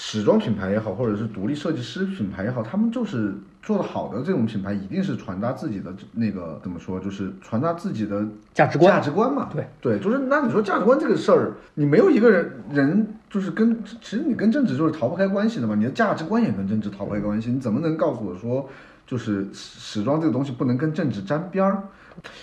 [0.00, 9.48] 时装品牌也好，或者是独立设计师品牌也好，他们就是做的好的这种品牌，一定是传达自己的那个怎么说，就是传达自己的价值观，价值观嘛。
[9.52, 13.06] 对对，就是那你说价值观这个事儿，你没有一个人人。
[13.30, 18.68] 就是跟其实你跟政治就是逃不开关系的嘛，你的价值观也跟政治逃不开关系，你怎么能告诉我说，
[19.10, 21.82] 就是时装这个东西不能跟政治沾边儿？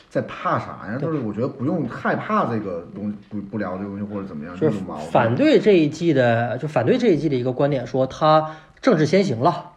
[0.10, 0.98] 在怕啥呀？
[1.00, 9.72] 就是我觉得不用害怕这个东西，不不聊这个东西或者怎么样，就是反对这一季的，就反对这一季的一个观点，说他政治先行了，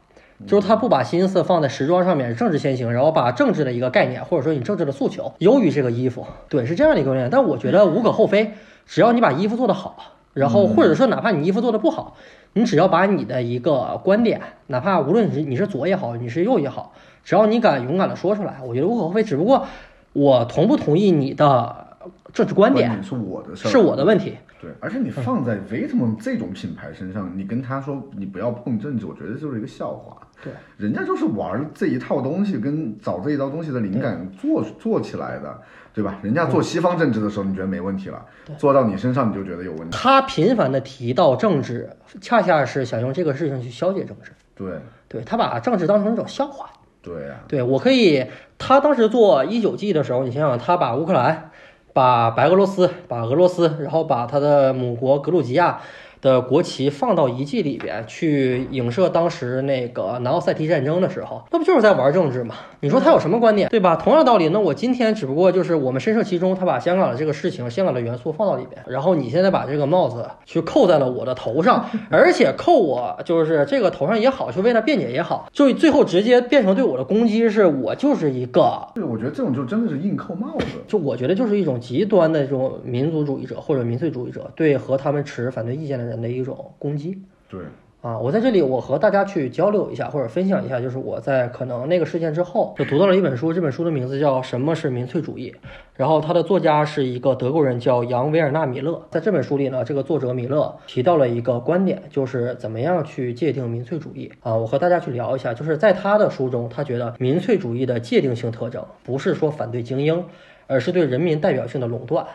[0.48, 7.30] 就是他不把心思放在时装上面，政治先行，然后把政治的一个概念或者说你政治的诉求优于这个衣服，对，是这样的一个观点。
[7.30, 8.54] 但我觉得无可厚非，
[8.86, 10.16] 只要你把衣服做得好。
[10.32, 12.16] 然后或者说，哪怕你衣服做的不好，
[12.52, 16.92] 你只要把你的一个观点，哪怕无论你是你是左也好，你是右也好，
[17.24, 19.24] 只要你敢勇敢的说出来，我觉得无可厚非。
[19.24, 19.66] 只不过
[20.12, 21.86] 我同不同意你的
[22.32, 24.36] 政治观点是我的事是我的问题。
[24.60, 30.18] 对，而且你放在 Vitamin 这种品牌身上，你跟他说你不要碰政治，我觉得就是一个笑话。
[30.44, 35.60] 对，人家就是玩这一套东西，跟找这一套东西的灵感做做起来的。
[35.92, 36.18] 对吧？
[36.22, 38.24] 人家做西方政治的时候，你觉得没问题了，
[38.58, 39.88] 做到你身上你就觉得有问题。
[39.90, 44.32] 他频繁的提到政治，恰恰是想用这个事情去消解政治。
[44.54, 44.78] 对，
[45.08, 46.70] 对他把政治当成一种笑话。
[47.02, 48.24] 对呀，对我可以，
[48.58, 51.50] 他当时做一九季的时候，你想想，他把乌克兰、
[51.92, 55.80] 把白俄罗斯、把俄罗斯，然后把他的母国格鲁吉亚。
[56.22, 62.56] 的国旗放到遗迹里边去影射当时那个南奥塞梯战争的时候，那不就是在玩政治吗？
[62.80, 63.96] 你说他有什么观点，对吧？
[63.96, 86.10] 同样道理，那我今天只不过就是我们深受其中，他把香港的这个事情、香港的元素放到里边，然后你现在把这个帽子去扣在了我的头上， 而且扣我就是这个头上也好，就为了辩解也好，就最后直接变成对我的攻击，是我就是一个，对，我觉得这种就真的是硬扣帽子，就我觉得就是一种极端的这种民族主义者或者民粹主义者对和他们持反对意见的。
[86.10, 87.16] 人的一种攻击，
[87.48, 87.60] 对
[88.02, 95.50] 啊，我在这里，我和大家去交流一下，或者分享一下，就是我在可能那个事件之后，就读到了一本书，这本书的名字叫《什么是民粹主义》，
[95.96, 99.02] 然后它的作家是一个德国人，叫杨维尔纳米勒。
[99.10, 104.56] 在这本书里呢，这个作者米勒提到了一个观点，就是怎么样去界定民粹主义啊。
[104.56, 110.24] 我和大家去聊一下，就是在他的书中，他觉得民粹主义的界定性特征不是说反对精英，
[110.66, 112.26] 而是对人民代表性的垄断，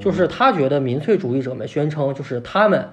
[0.00, 2.88] 就是他觉得民粹主义者们宣称，就是他们。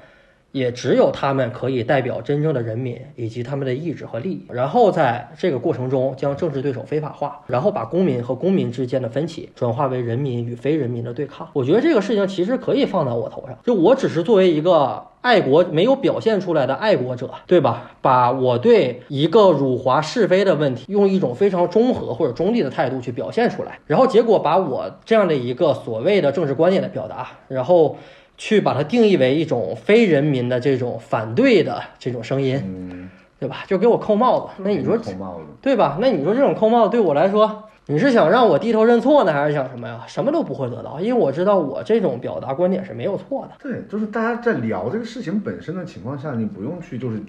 [0.51, 11.47] 也只有他们可以代表真正的人民以及他们的意志和利益，然后在这个过程中将政治对手非法化，然后把公民和公民之间的分歧转化为人民与非人民的对抗。
[11.53, 17.91] 我觉得这个事情其实可以放到我头上，就我只是作为一个爱国没有表现出来的爱国者，对吧？
[18.01, 27.95] 把我对一个辱华是非的问题，用一种非常中和或者中立的态度去表现出来，然后结果把我这样的一个所谓的政治观点的表达，然后。
[28.43, 33.07] 去把它定义为一种非人民的这种反对的这种声音，嗯，
[33.39, 33.57] 对吧？
[33.67, 34.63] 就给我扣帽子。
[34.63, 35.99] 那你说扣帽子，对吧？
[36.01, 40.03] 那你说这种扣帽子对我来说，你是想让我低头认错呢，还是想什么呀？
[40.07, 43.51] 什么都不会得到，因为我知道我这种表达观点是没有错的。
[43.61, 47.21] 对，就是大家在聊这个事情本身的情况下，你不用去就是。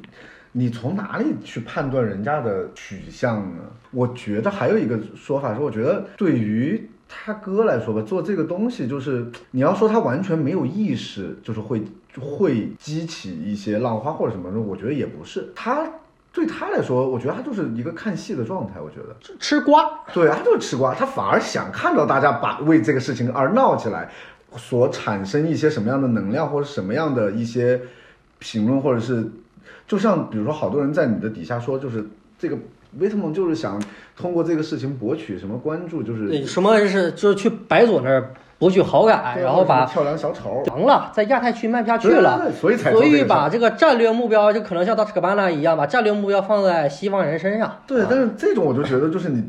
[0.55, 3.63] 你从哪里去判断人家的取向呢？
[3.91, 11.83] 我觉得还有一个说法是，我觉得对于他哥来说吧，做这个东西就是你要说他完全没有意识，就是会
[12.19, 15.53] 会激起一些浪花或者什么的，我觉得也不是。
[15.55, 15.87] 他
[16.33, 18.81] 对他来说，我觉得他就是一个看戏的状态。
[18.81, 19.85] 我觉得吃瓜，
[20.15, 24.11] 对他就是吃瓜，他反而想看到大家把为这个事情而闹起来，
[24.57, 27.81] 所产生一些什么样的能量或者什么样的一些
[28.39, 29.31] 评论或者是。
[29.85, 32.09] 就像比如说，好多人在你的底下说，就是
[32.39, 32.57] 这个
[32.99, 33.83] 威特蒙就是想
[34.17, 38.33] 通过这个事情博取什么关注，就是什么是就是去白左那儿。
[38.59, 47.83] 博取好感，然后把跳梁小丑凉了，在亚太区卖不下去了，所以才所以把这个战略目标就可能像到斯科巴纳一样，把战略目标放在西方人身上。
[47.89, 49.43] 对，但是这种我就觉得就是你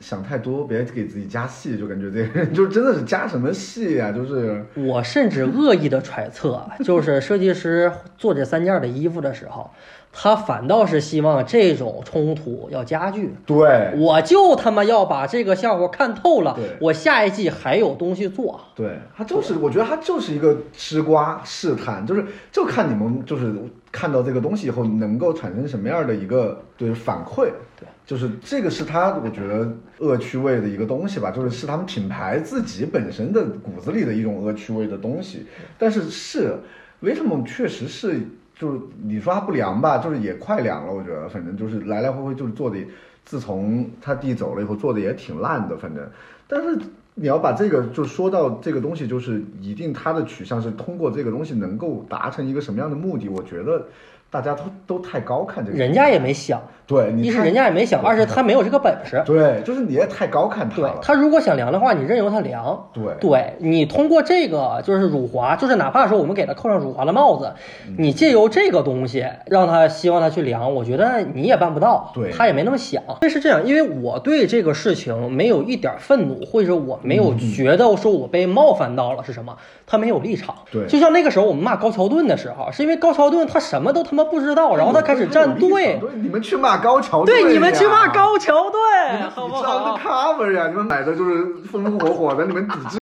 [0.00, 4.12] 想太多，别给自己加戏，就感觉这个人就真的是加什么戏呀？
[4.12, 9.70] 就是我甚至恶意的揣测，就是设计师做这三件的衣服的时候。
[10.10, 13.34] 他反倒是希望这种冲突要加剧。
[13.46, 16.54] 对，我就他妈要把这个笑话看透了。
[16.54, 18.60] 对，我下一季还有东西做。
[18.74, 23.54] 对他就是，我觉得他就是一个吃瓜试探，就是就看你们就是
[23.92, 27.50] 看到这个东西以后能够产生什么样的一个对反馈。
[27.78, 35.46] 对，就是这个是他我觉得恶趣味的一个东西吧，就是是他们品牌自己本身的骨子里的一种恶趣味的东西。
[35.78, 36.56] 但是是
[37.00, 38.20] 威特蒙确实是。
[38.58, 42.76] 就是你说它不凉吧，就是也快凉了，我觉得，反正就是来来回回就是做的，
[43.24, 46.04] 自从他弟走了以后做的也挺烂的，反正。
[46.46, 46.78] 但是
[47.14, 53.86] 你要把这个就说到这个东西，就是一定他的取向是通过这个东西能够达成一个什么样的目的，我觉得。
[54.30, 60.98] 大家都都太高看这个，人家也没想，对，一是人家也没想，二是他没有这个本事，对，就是你也太高看他了。
[61.00, 67.50] 他如果想凉的话，你任由他凉，对，对你通过这个就是辱华，就是哪怕说我们给他扣上辱华的帽子，
[67.96, 73.02] 你借由这个东西让他希望他去凉，我觉得你也办不到，对，他也没那么想。
[73.22, 79.56] 这是这样，因为我对这个事情没有一点愤怒，或者我没有觉得说我被冒犯到了是什么，
[79.88, 85.02] 他没有立场，对，就像那个时候我们骂高桥盾的时候，是因为高桥盾他什么都他妈不知道，然后他。
[85.08, 92.98] 开始站队，对你们去骂高桥队，对，你们去骂高桥盾，好不好？cover 呀，你们买的就是风风火火的，你们抵制。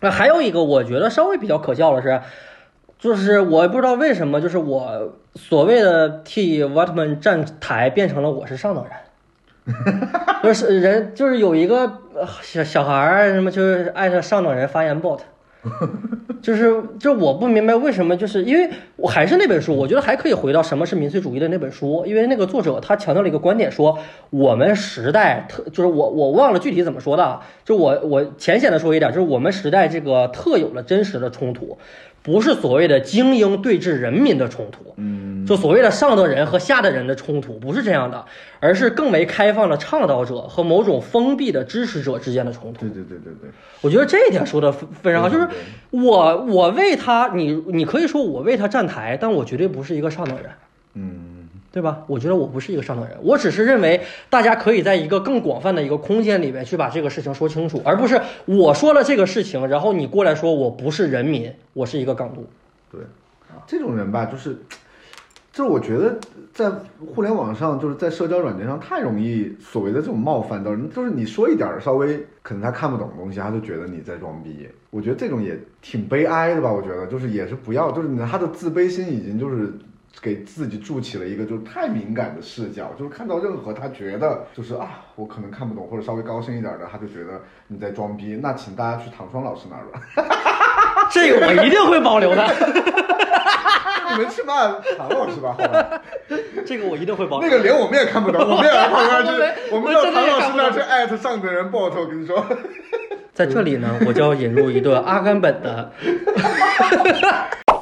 [0.00, 2.22] 那还有一个，我觉得稍微比较可笑的是，
[2.98, 8.92] 就是我不知道为什么，就是我所谓的替 Watman 站台，变成了我是上等人，
[10.42, 11.98] 不是人，就是有一个
[12.42, 15.20] 小小孩儿什么，就是艾特上等人发言 bot。
[16.40, 23.98] 就是，就我不明白为什么，就是因为我还是那本书，我觉得还可以回到什么是民粹主义的那本书，因为那个作者他强调了一个观点，说
[24.30, 31.76] 我们时代特，就是我我忘了具体怎么说的，就我我浅显的说一点，就是我们时代这个特有了真实的冲突。
[32.22, 38.24] 不是所谓的精英对峙人民的冲突，嗯，就所谓的上等人和下等人的冲突，不是这样的，
[38.60, 42.80] 而是更为开放的倡导者和某种封闭的支持者之间的冲突。
[42.80, 43.50] 对对对对对，
[43.80, 45.48] 我觉得这一点说的非常好，就是
[45.90, 50.50] 我我为他，你你可以说我为他站台，但我绝对不是一个上等人，
[50.94, 51.39] 嗯。
[51.72, 52.02] 对吧？
[52.08, 62.44] 我觉得我不是一个上等人，我只是认为大家可以在一个更广泛的一个空间里面去把这个事情说清楚，而不是我说了这个事情，然后你过来说我不是人民，我是一个港独。
[62.90, 63.00] 对，
[63.68, 64.58] 这种人吧，就是，
[65.52, 66.18] 就是我觉得
[66.52, 66.68] 在
[67.14, 74.68] 互联网上，就是在社交软件上太容易所谓的这种冒犯到人，就是你说一点稍微可能他看不懂的东西，他就觉得你在装逼。
[74.90, 76.72] 我觉得这种也挺悲哀的吧？
[76.72, 79.72] 我觉得就是也是不要，就是他的自卑心已经就是。
[80.20, 88.38] 给自己筑起了一个就是太敏感的视角，就是看到任何他觉得就是啊，我可能看不懂或者稍微高深一点的，他就觉得你在装逼。
[88.42, 90.00] 那请大家去唐双老师那儿吧，
[91.12, 92.44] 这个我一定会保留的。
[94.12, 94.66] 你们去骂
[94.98, 96.02] 唐老师吧，好吧？
[96.66, 97.48] 这个我一定会保留。
[97.48, 99.30] 那个连我们也看不懂， 我们也要跑过去，
[99.70, 101.92] 我们到唐老师那儿去艾特上等人 bot。
[101.96, 102.44] 我跟你说，
[103.32, 105.92] 在这里呢，我就要引入一段阿甘本的。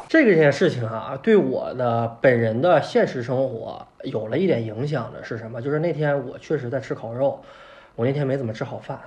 [0.08, 5.60] 这个件事情啊，对我的本人的现实生活有了一点影响的是什么？
[5.60, 7.38] 就是那天我确实在吃烤肉，
[7.94, 8.98] 我那天没怎么吃好饭，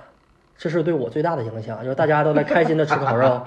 [0.56, 1.82] 这是对我最大的影响。
[1.82, 3.42] 就是大家都在开心的吃烤肉，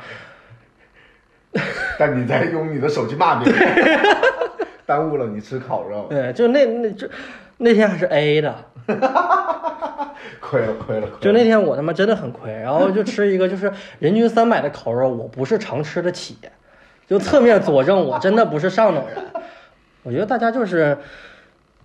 [1.97, 3.99] 但你在用你的手机骂别人，
[4.85, 7.07] 耽误了你吃烤肉，对，就那那就
[7.55, 8.53] 那天还是 A 的，
[10.41, 11.17] 亏了亏了亏了。
[11.21, 16.37] 就那天我他妈真的很亏，然后就吃一个就是人均三百的烤肉，我不是常吃得起，
[17.07, 19.17] 就侧面佐证我真的不是上等人。
[20.03, 20.97] 我觉得大家就是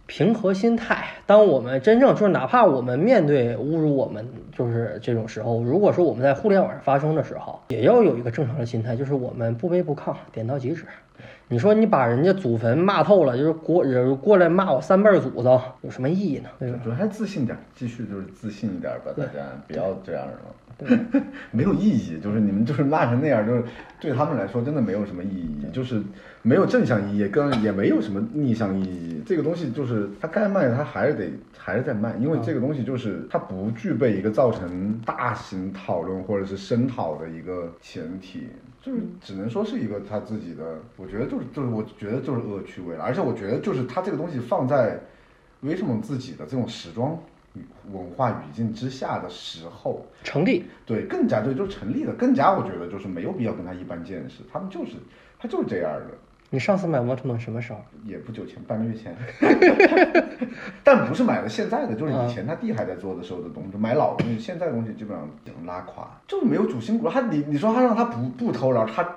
[0.06, 10.84] 平和心态，当我们真正就是哪怕我们面对侮辱我们就是这种时候，如果说我们在互联网上发生的时候，也要有一个正常的心态，就是我们不卑不亢，点到即止。
[11.52, 16.48] 你说你把人家祖坟骂透了，就是过人过来骂我三辈儿祖宗，有什么意义呢？
[16.60, 16.78] 对吧？
[16.84, 20.32] 主要还是自信点，继续就是自信一点吧，大家不要这样了。
[20.78, 20.96] 对，
[21.50, 23.64] 没有意义，就是你们就是骂成那样，就是
[24.00, 26.00] 对他们来说真的没有什么意义，就是
[26.42, 29.20] 没有正向意义，跟也没有什么逆向意义。
[29.26, 38.46] 这个东西就是他该卖，他还是得还是在卖，因为这个东西就是它不具备一个造成大型讨论或者是声讨的一个前提，
[38.82, 44.98] 就是只能说是一个他自己的，我觉得就是就是我觉得就是恶趣味了，而且我觉得就是他这个东西放在
[45.60, 47.18] 威什么自己的这种时装。
[47.92, 50.66] 文化语境之下的时候，成立。
[50.86, 54.92] 对，更加对，就成立的，更加我觉得就是没有必要跟他一般见识，他们就是
[55.36, 56.16] 他就是这样的，
[56.50, 57.78] 你上次买沃特蒙什么时候？
[58.04, 59.16] 也不久前，半个月前，
[60.82, 67.08] 但不是买的现在的，就是以前他弟还在做的时候的东西，买老东西，现在东西基本上已经拉垮，就是没有主心骨。
[67.08, 69.08] 他你你说他让他不不偷，然后他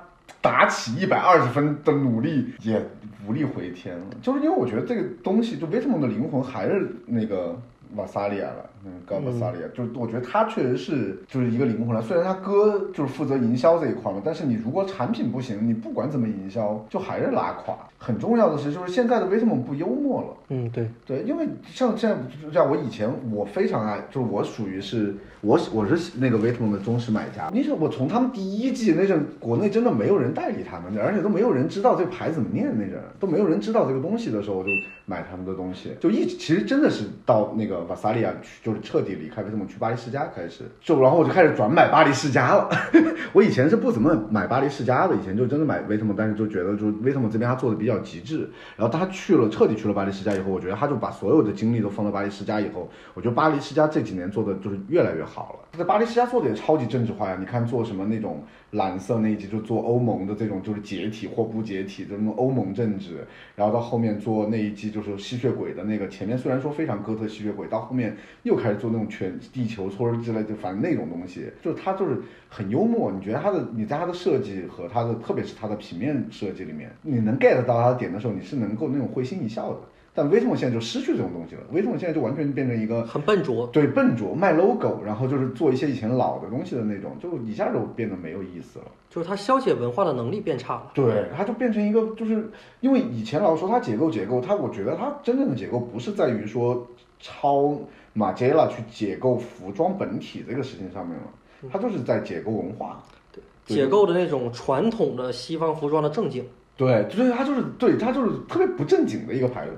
[0.41, 2.79] 打起一百二十分的努力也
[3.27, 7.59] 无力回天了，就是因为我觉得这个东西，就威特蒙的灵魂还是那个。
[7.95, 12.01] 瓦萨利亚了，嗯，高瓦萨利亚，就是我觉得他确实是就是一个灵魂了。
[12.01, 17.75] 虽然他哥就是负责营销这一块嘛，但是你如果产品不行，你不管怎么营销，就还是拉垮。
[17.97, 20.27] 很重要的是，就是现在的威特蒙不幽默了。
[20.49, 22.17] 嗯，对对，因为像现在
[22.51, 27.49] 像我以前我非常爱，就是我属于是我我是那个威特蒙的忠实买家。
[27.53, 34.69] 你说我从他们第一季那阵，国内真的没有人代理他们，而且都没有人知道这个牌怎么念，那阵都没有人知道这个东西的时候，我就
[35.05, 37.81] 买他们的东西，就一其实真的是到那个。
[37.83, 42.69] 瓦萨利亚去就是彻底离开威特蒙去巴黎世家开始，就然后我就开始转买巴黎世家了。
[43.33, 48.49] 我以前是不怎么买巴黎世家的，以前就真的买威特蒙，但是就觉得就威特蒙这边他做的比较极致。
[48.77, 55.67] 然后他去了彻底去了巴黎世家以后，我觉得他就把所有的精力都放到巴黎世家以后，我觉得巴黎世家这几年做的就是越来越好了。
[55.71, 67.63] 他在巴黎世家做的也超级政治化呀，你看做什么那种蓝色那一集就做欧盟的这种就是解体或不解体的那种欧盟政治，然后到后面做那一季就是吸血鬼的那个，前面虽然说非常哥特吸血鬼。
[67.69, 73.11] 到后面又开始做那种全地球村之类的，反正那种东西，就是它就是很幽默。
[73.11, 79.79] 你觉得他的，你在他的设计和他的，特别是他的平面设计里面，你能 get 到他的点的时候，你是能够那种会心一笑的。
[80.15, 88.85] 但威特蒙现在就失去这种东西了，威特蒙现在就完全变成一个很笨拙，对笨拙卖 logo，然后就是做一些以前老的东西的那种，就一下就变得没有意思了。
[89.09, 90.91] 就是它消解文化的能力变差了。
[90.93, 92.47] 对，它就变成一个，就是
[92.81, 96.87] 因为以前老说它结构结构，它我觉得它真正的结构不是在于说
[97.19, 97.75] 抄
[98.13, 101.23] 马杰拉去解构服装本体这个事情上面了，
[101.71, 106.45] 他就是在解构文化，对，解构的那种传统的西方服装的正经。
[106.75, 109.71] 对，就是他就是对他就是特别不正经的一个牌子。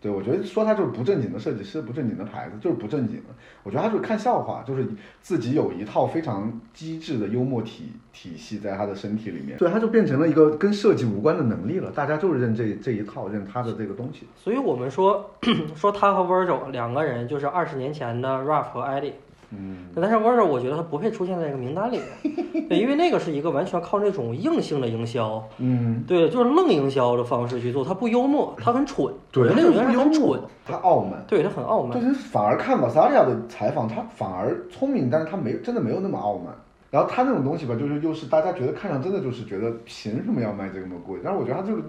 [0.00, 3.34] 对，我觉得说他就是不正经的设计师，不正经的牌子，就是不正经的。
[3.62, 4.86] 我觉得他就是看笑话，就是
[5.20, 11.90] 自己有一套非常机智的幽默体体系在他的身体里面，对，他就变成了一个跟设计无关的能力了。
[11.90, 14.26] 大家就是认这这一套，认他的这个东西。
[14.36, 15.28] 所以我们说
[15.74, 19.12] 说他和 Virgil 两个人就是二十年前的 Ralph 和 Eddie。
[19.50, 36.54] 嗯，但是 Virgil 我觉得他不配出现在这个名单里面， 对，因为那个是一个完全靠那种硬性的营销，嗯，对，就是愣营销的方式去做，他不幽默，他很蠢，对，那种人很蠢，他傲慢，对他很傲慢，就是反而看瓦萨利亚的采访，他反而聪明，但是他没真的没有那么傲慢。
[36.90, 41.18] 然后他那种东西吧，就是又是大家觉得看上真的就是觉得凭什么要卖这么贵？
[41.22, 41.82] 但是我觉得他就是。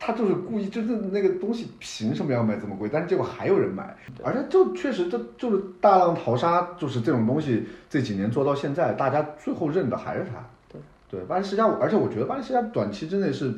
[0.00, 2.88] 他就是故意，就是那个东西凭什么要卖这么贵？
[2.88, 10.36] 但是结果还有人买，而且就确实，这就是大浪淘沙，就是这种东西这几年做到现在，大家最后认的还是他。
[10.70, 10.80] 对
[11.10, 13.52] 对，巴黎世家，而且我觉得巴黎世家短期之内是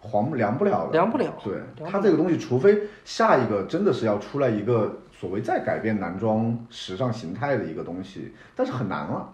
[0.00, 1.30] 黄凉不了的，凉不了。
[1.44, 9.30] 对，他这个东西，除非下一个真的是要出来一个所谓再改变男装时尚形态的一个东西，但是很难了。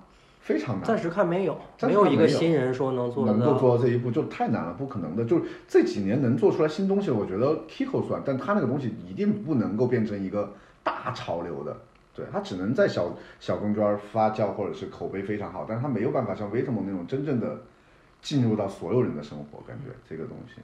[0.48, 5.22] 非常难，暂时看没有，没有一个新人说能做能够做到这一步，就太难了，不可能的。
[5.26, 10.50] 就是这几年能做出来新东西，我觉得 Kiko 算，但他那个东西一定不能够变成一个
[10.82, 11.76] 大潮流的，
[12.14, 17.60] 对他只能在小小公圈发酵或者是口碑非常好，但是他没有办法像威特蒙那种真正的
[18.22, 20.62] 进入到所有人的生活，感觉这个东西。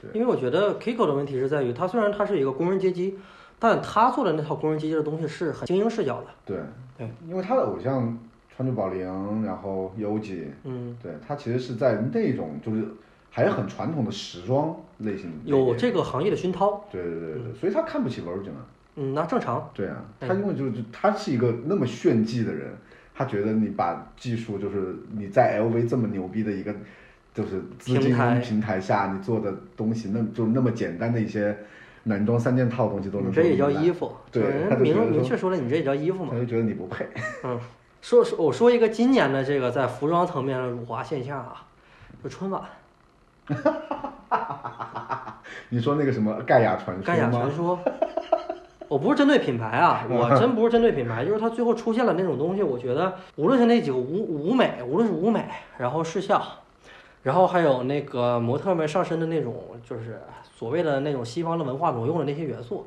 [0.00, 3.18] 对因为我觉得 Kiko 的问题是在于，他虽然他是一个工人阶级，
[3.58, 6.26] 但他做的那套工人阶级的东西是很精英视角的。
[6.44, 6.58] 对
[6.96, 8.16] 对，因为他的偶像
[8.56, 12.84] 川久保玲，然后优吉，嗯，对他其实是在那种就是
[13.30, 16.82] 还是很传统的时装类型有这个行业的熏陶。
[16.90, 18.64] 对对对对，所以他看不起 Virgin 啊。
[18.94, 19.70] 嗯，那正常。
[19.74, 22.72] 对啊，他因为就是他是一个那么炫技的人，
[23.14, 26.74] 他觉得你把技术就是你在 LV 这么牛逼的一个
[27.34, 28.00] 就是资金
[28.40, 31.54] 平台下，你做的东西那就那么简单的一些
[32.04, 34.42] 男装三件套东西都能你这也叫衣服，对
[34.80, 36.38] 明明确说了，你这也叫衣服嘛他。
[36.38, 37.06] 就觉得你不配。
[37.44, 37.60] 嗯，
[38.00, 41.66] 说说我说一个今年的这个在服装层面的辱华现象啊，
[42.22, 42.62] 就春晚
[45.68, 47.50] 你说那个什么盖亚传说盖亚传？
[47.50, 47.78] 说，
[48.88, 56.40] 我不是针对品牌啊，我真不是针对品牌，就是它最后出现了那种东西，我觉得无论是那几个舞舞美，无论是舞美，然后视效，
[57.22, 59.54] 然后还有那个模特们上身的那种，
[59.88, 60.20] 就是
[60.54, 62.86] 所谓的那种西方的文化挪用的那些元素，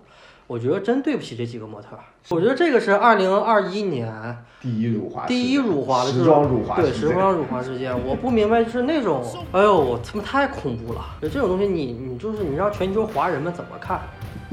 [0.50, 2.00] 我觉得真对不起这几个模特儿。
[2.30, 11.06] 我觉得这个是二零二一年第一辱华第一辱华的时装辱华对事件时装辱华事件，我不明白就是那种，哎呦，我他妈太恐怖了！
[11.22, 14.02] 就这种东西你，你就是你让全球华人们怎么看？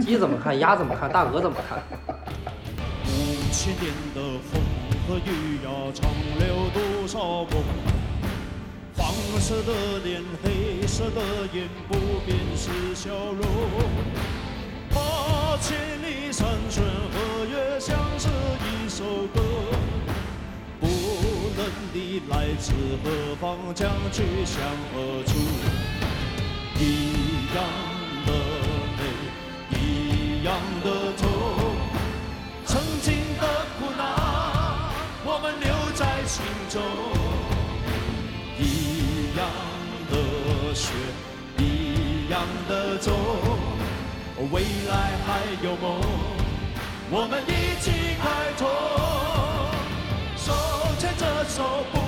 [0.01, 0.59] 鸡怎么看？
[0.59, 1.11] 鸭怎么看？
[1.11, 1.78] 大鹅怎么看？
[3.07, 4.20] 五千年的
[4.53, 4.61] 风
[5.09, 7.64] 和雨呀，长流多少梦？
[8.99, 11.22] 黄色的脸，黑色的
[11.55, 11.94] 眼，不
[12.26, 14.45] 变是笑容。
[15.61, 19.05] 千里山川河岳，像是一首
[19.35, 19.41] 歌。
[20.81, 20.87] 不
[21.57, 24.61] 论你来自何方，将去向
[24.93, 25.33] 何处，
[26.79, 27.57] 一样
[28.27, 28.29] 的
[28.99, 29.01] 美，
[29.79, 30.55] 一样
[30.85, 31.23] 的痛。
[32.67, 33.43] 曾经的
[33.79, 34.03] 苦难，
[35.25, 36.83] 我们留在心中。
[38.59, 39.41] 一样
[40.11, 40.93] 的血，
[41.59, 43.13] 一样的种，
[44.39, 45.99] 未来还有梦
[47.11, 48.68] 我们一起开拓
[50.37, 50.53] 手
[50.99, 52.06] 牵着手不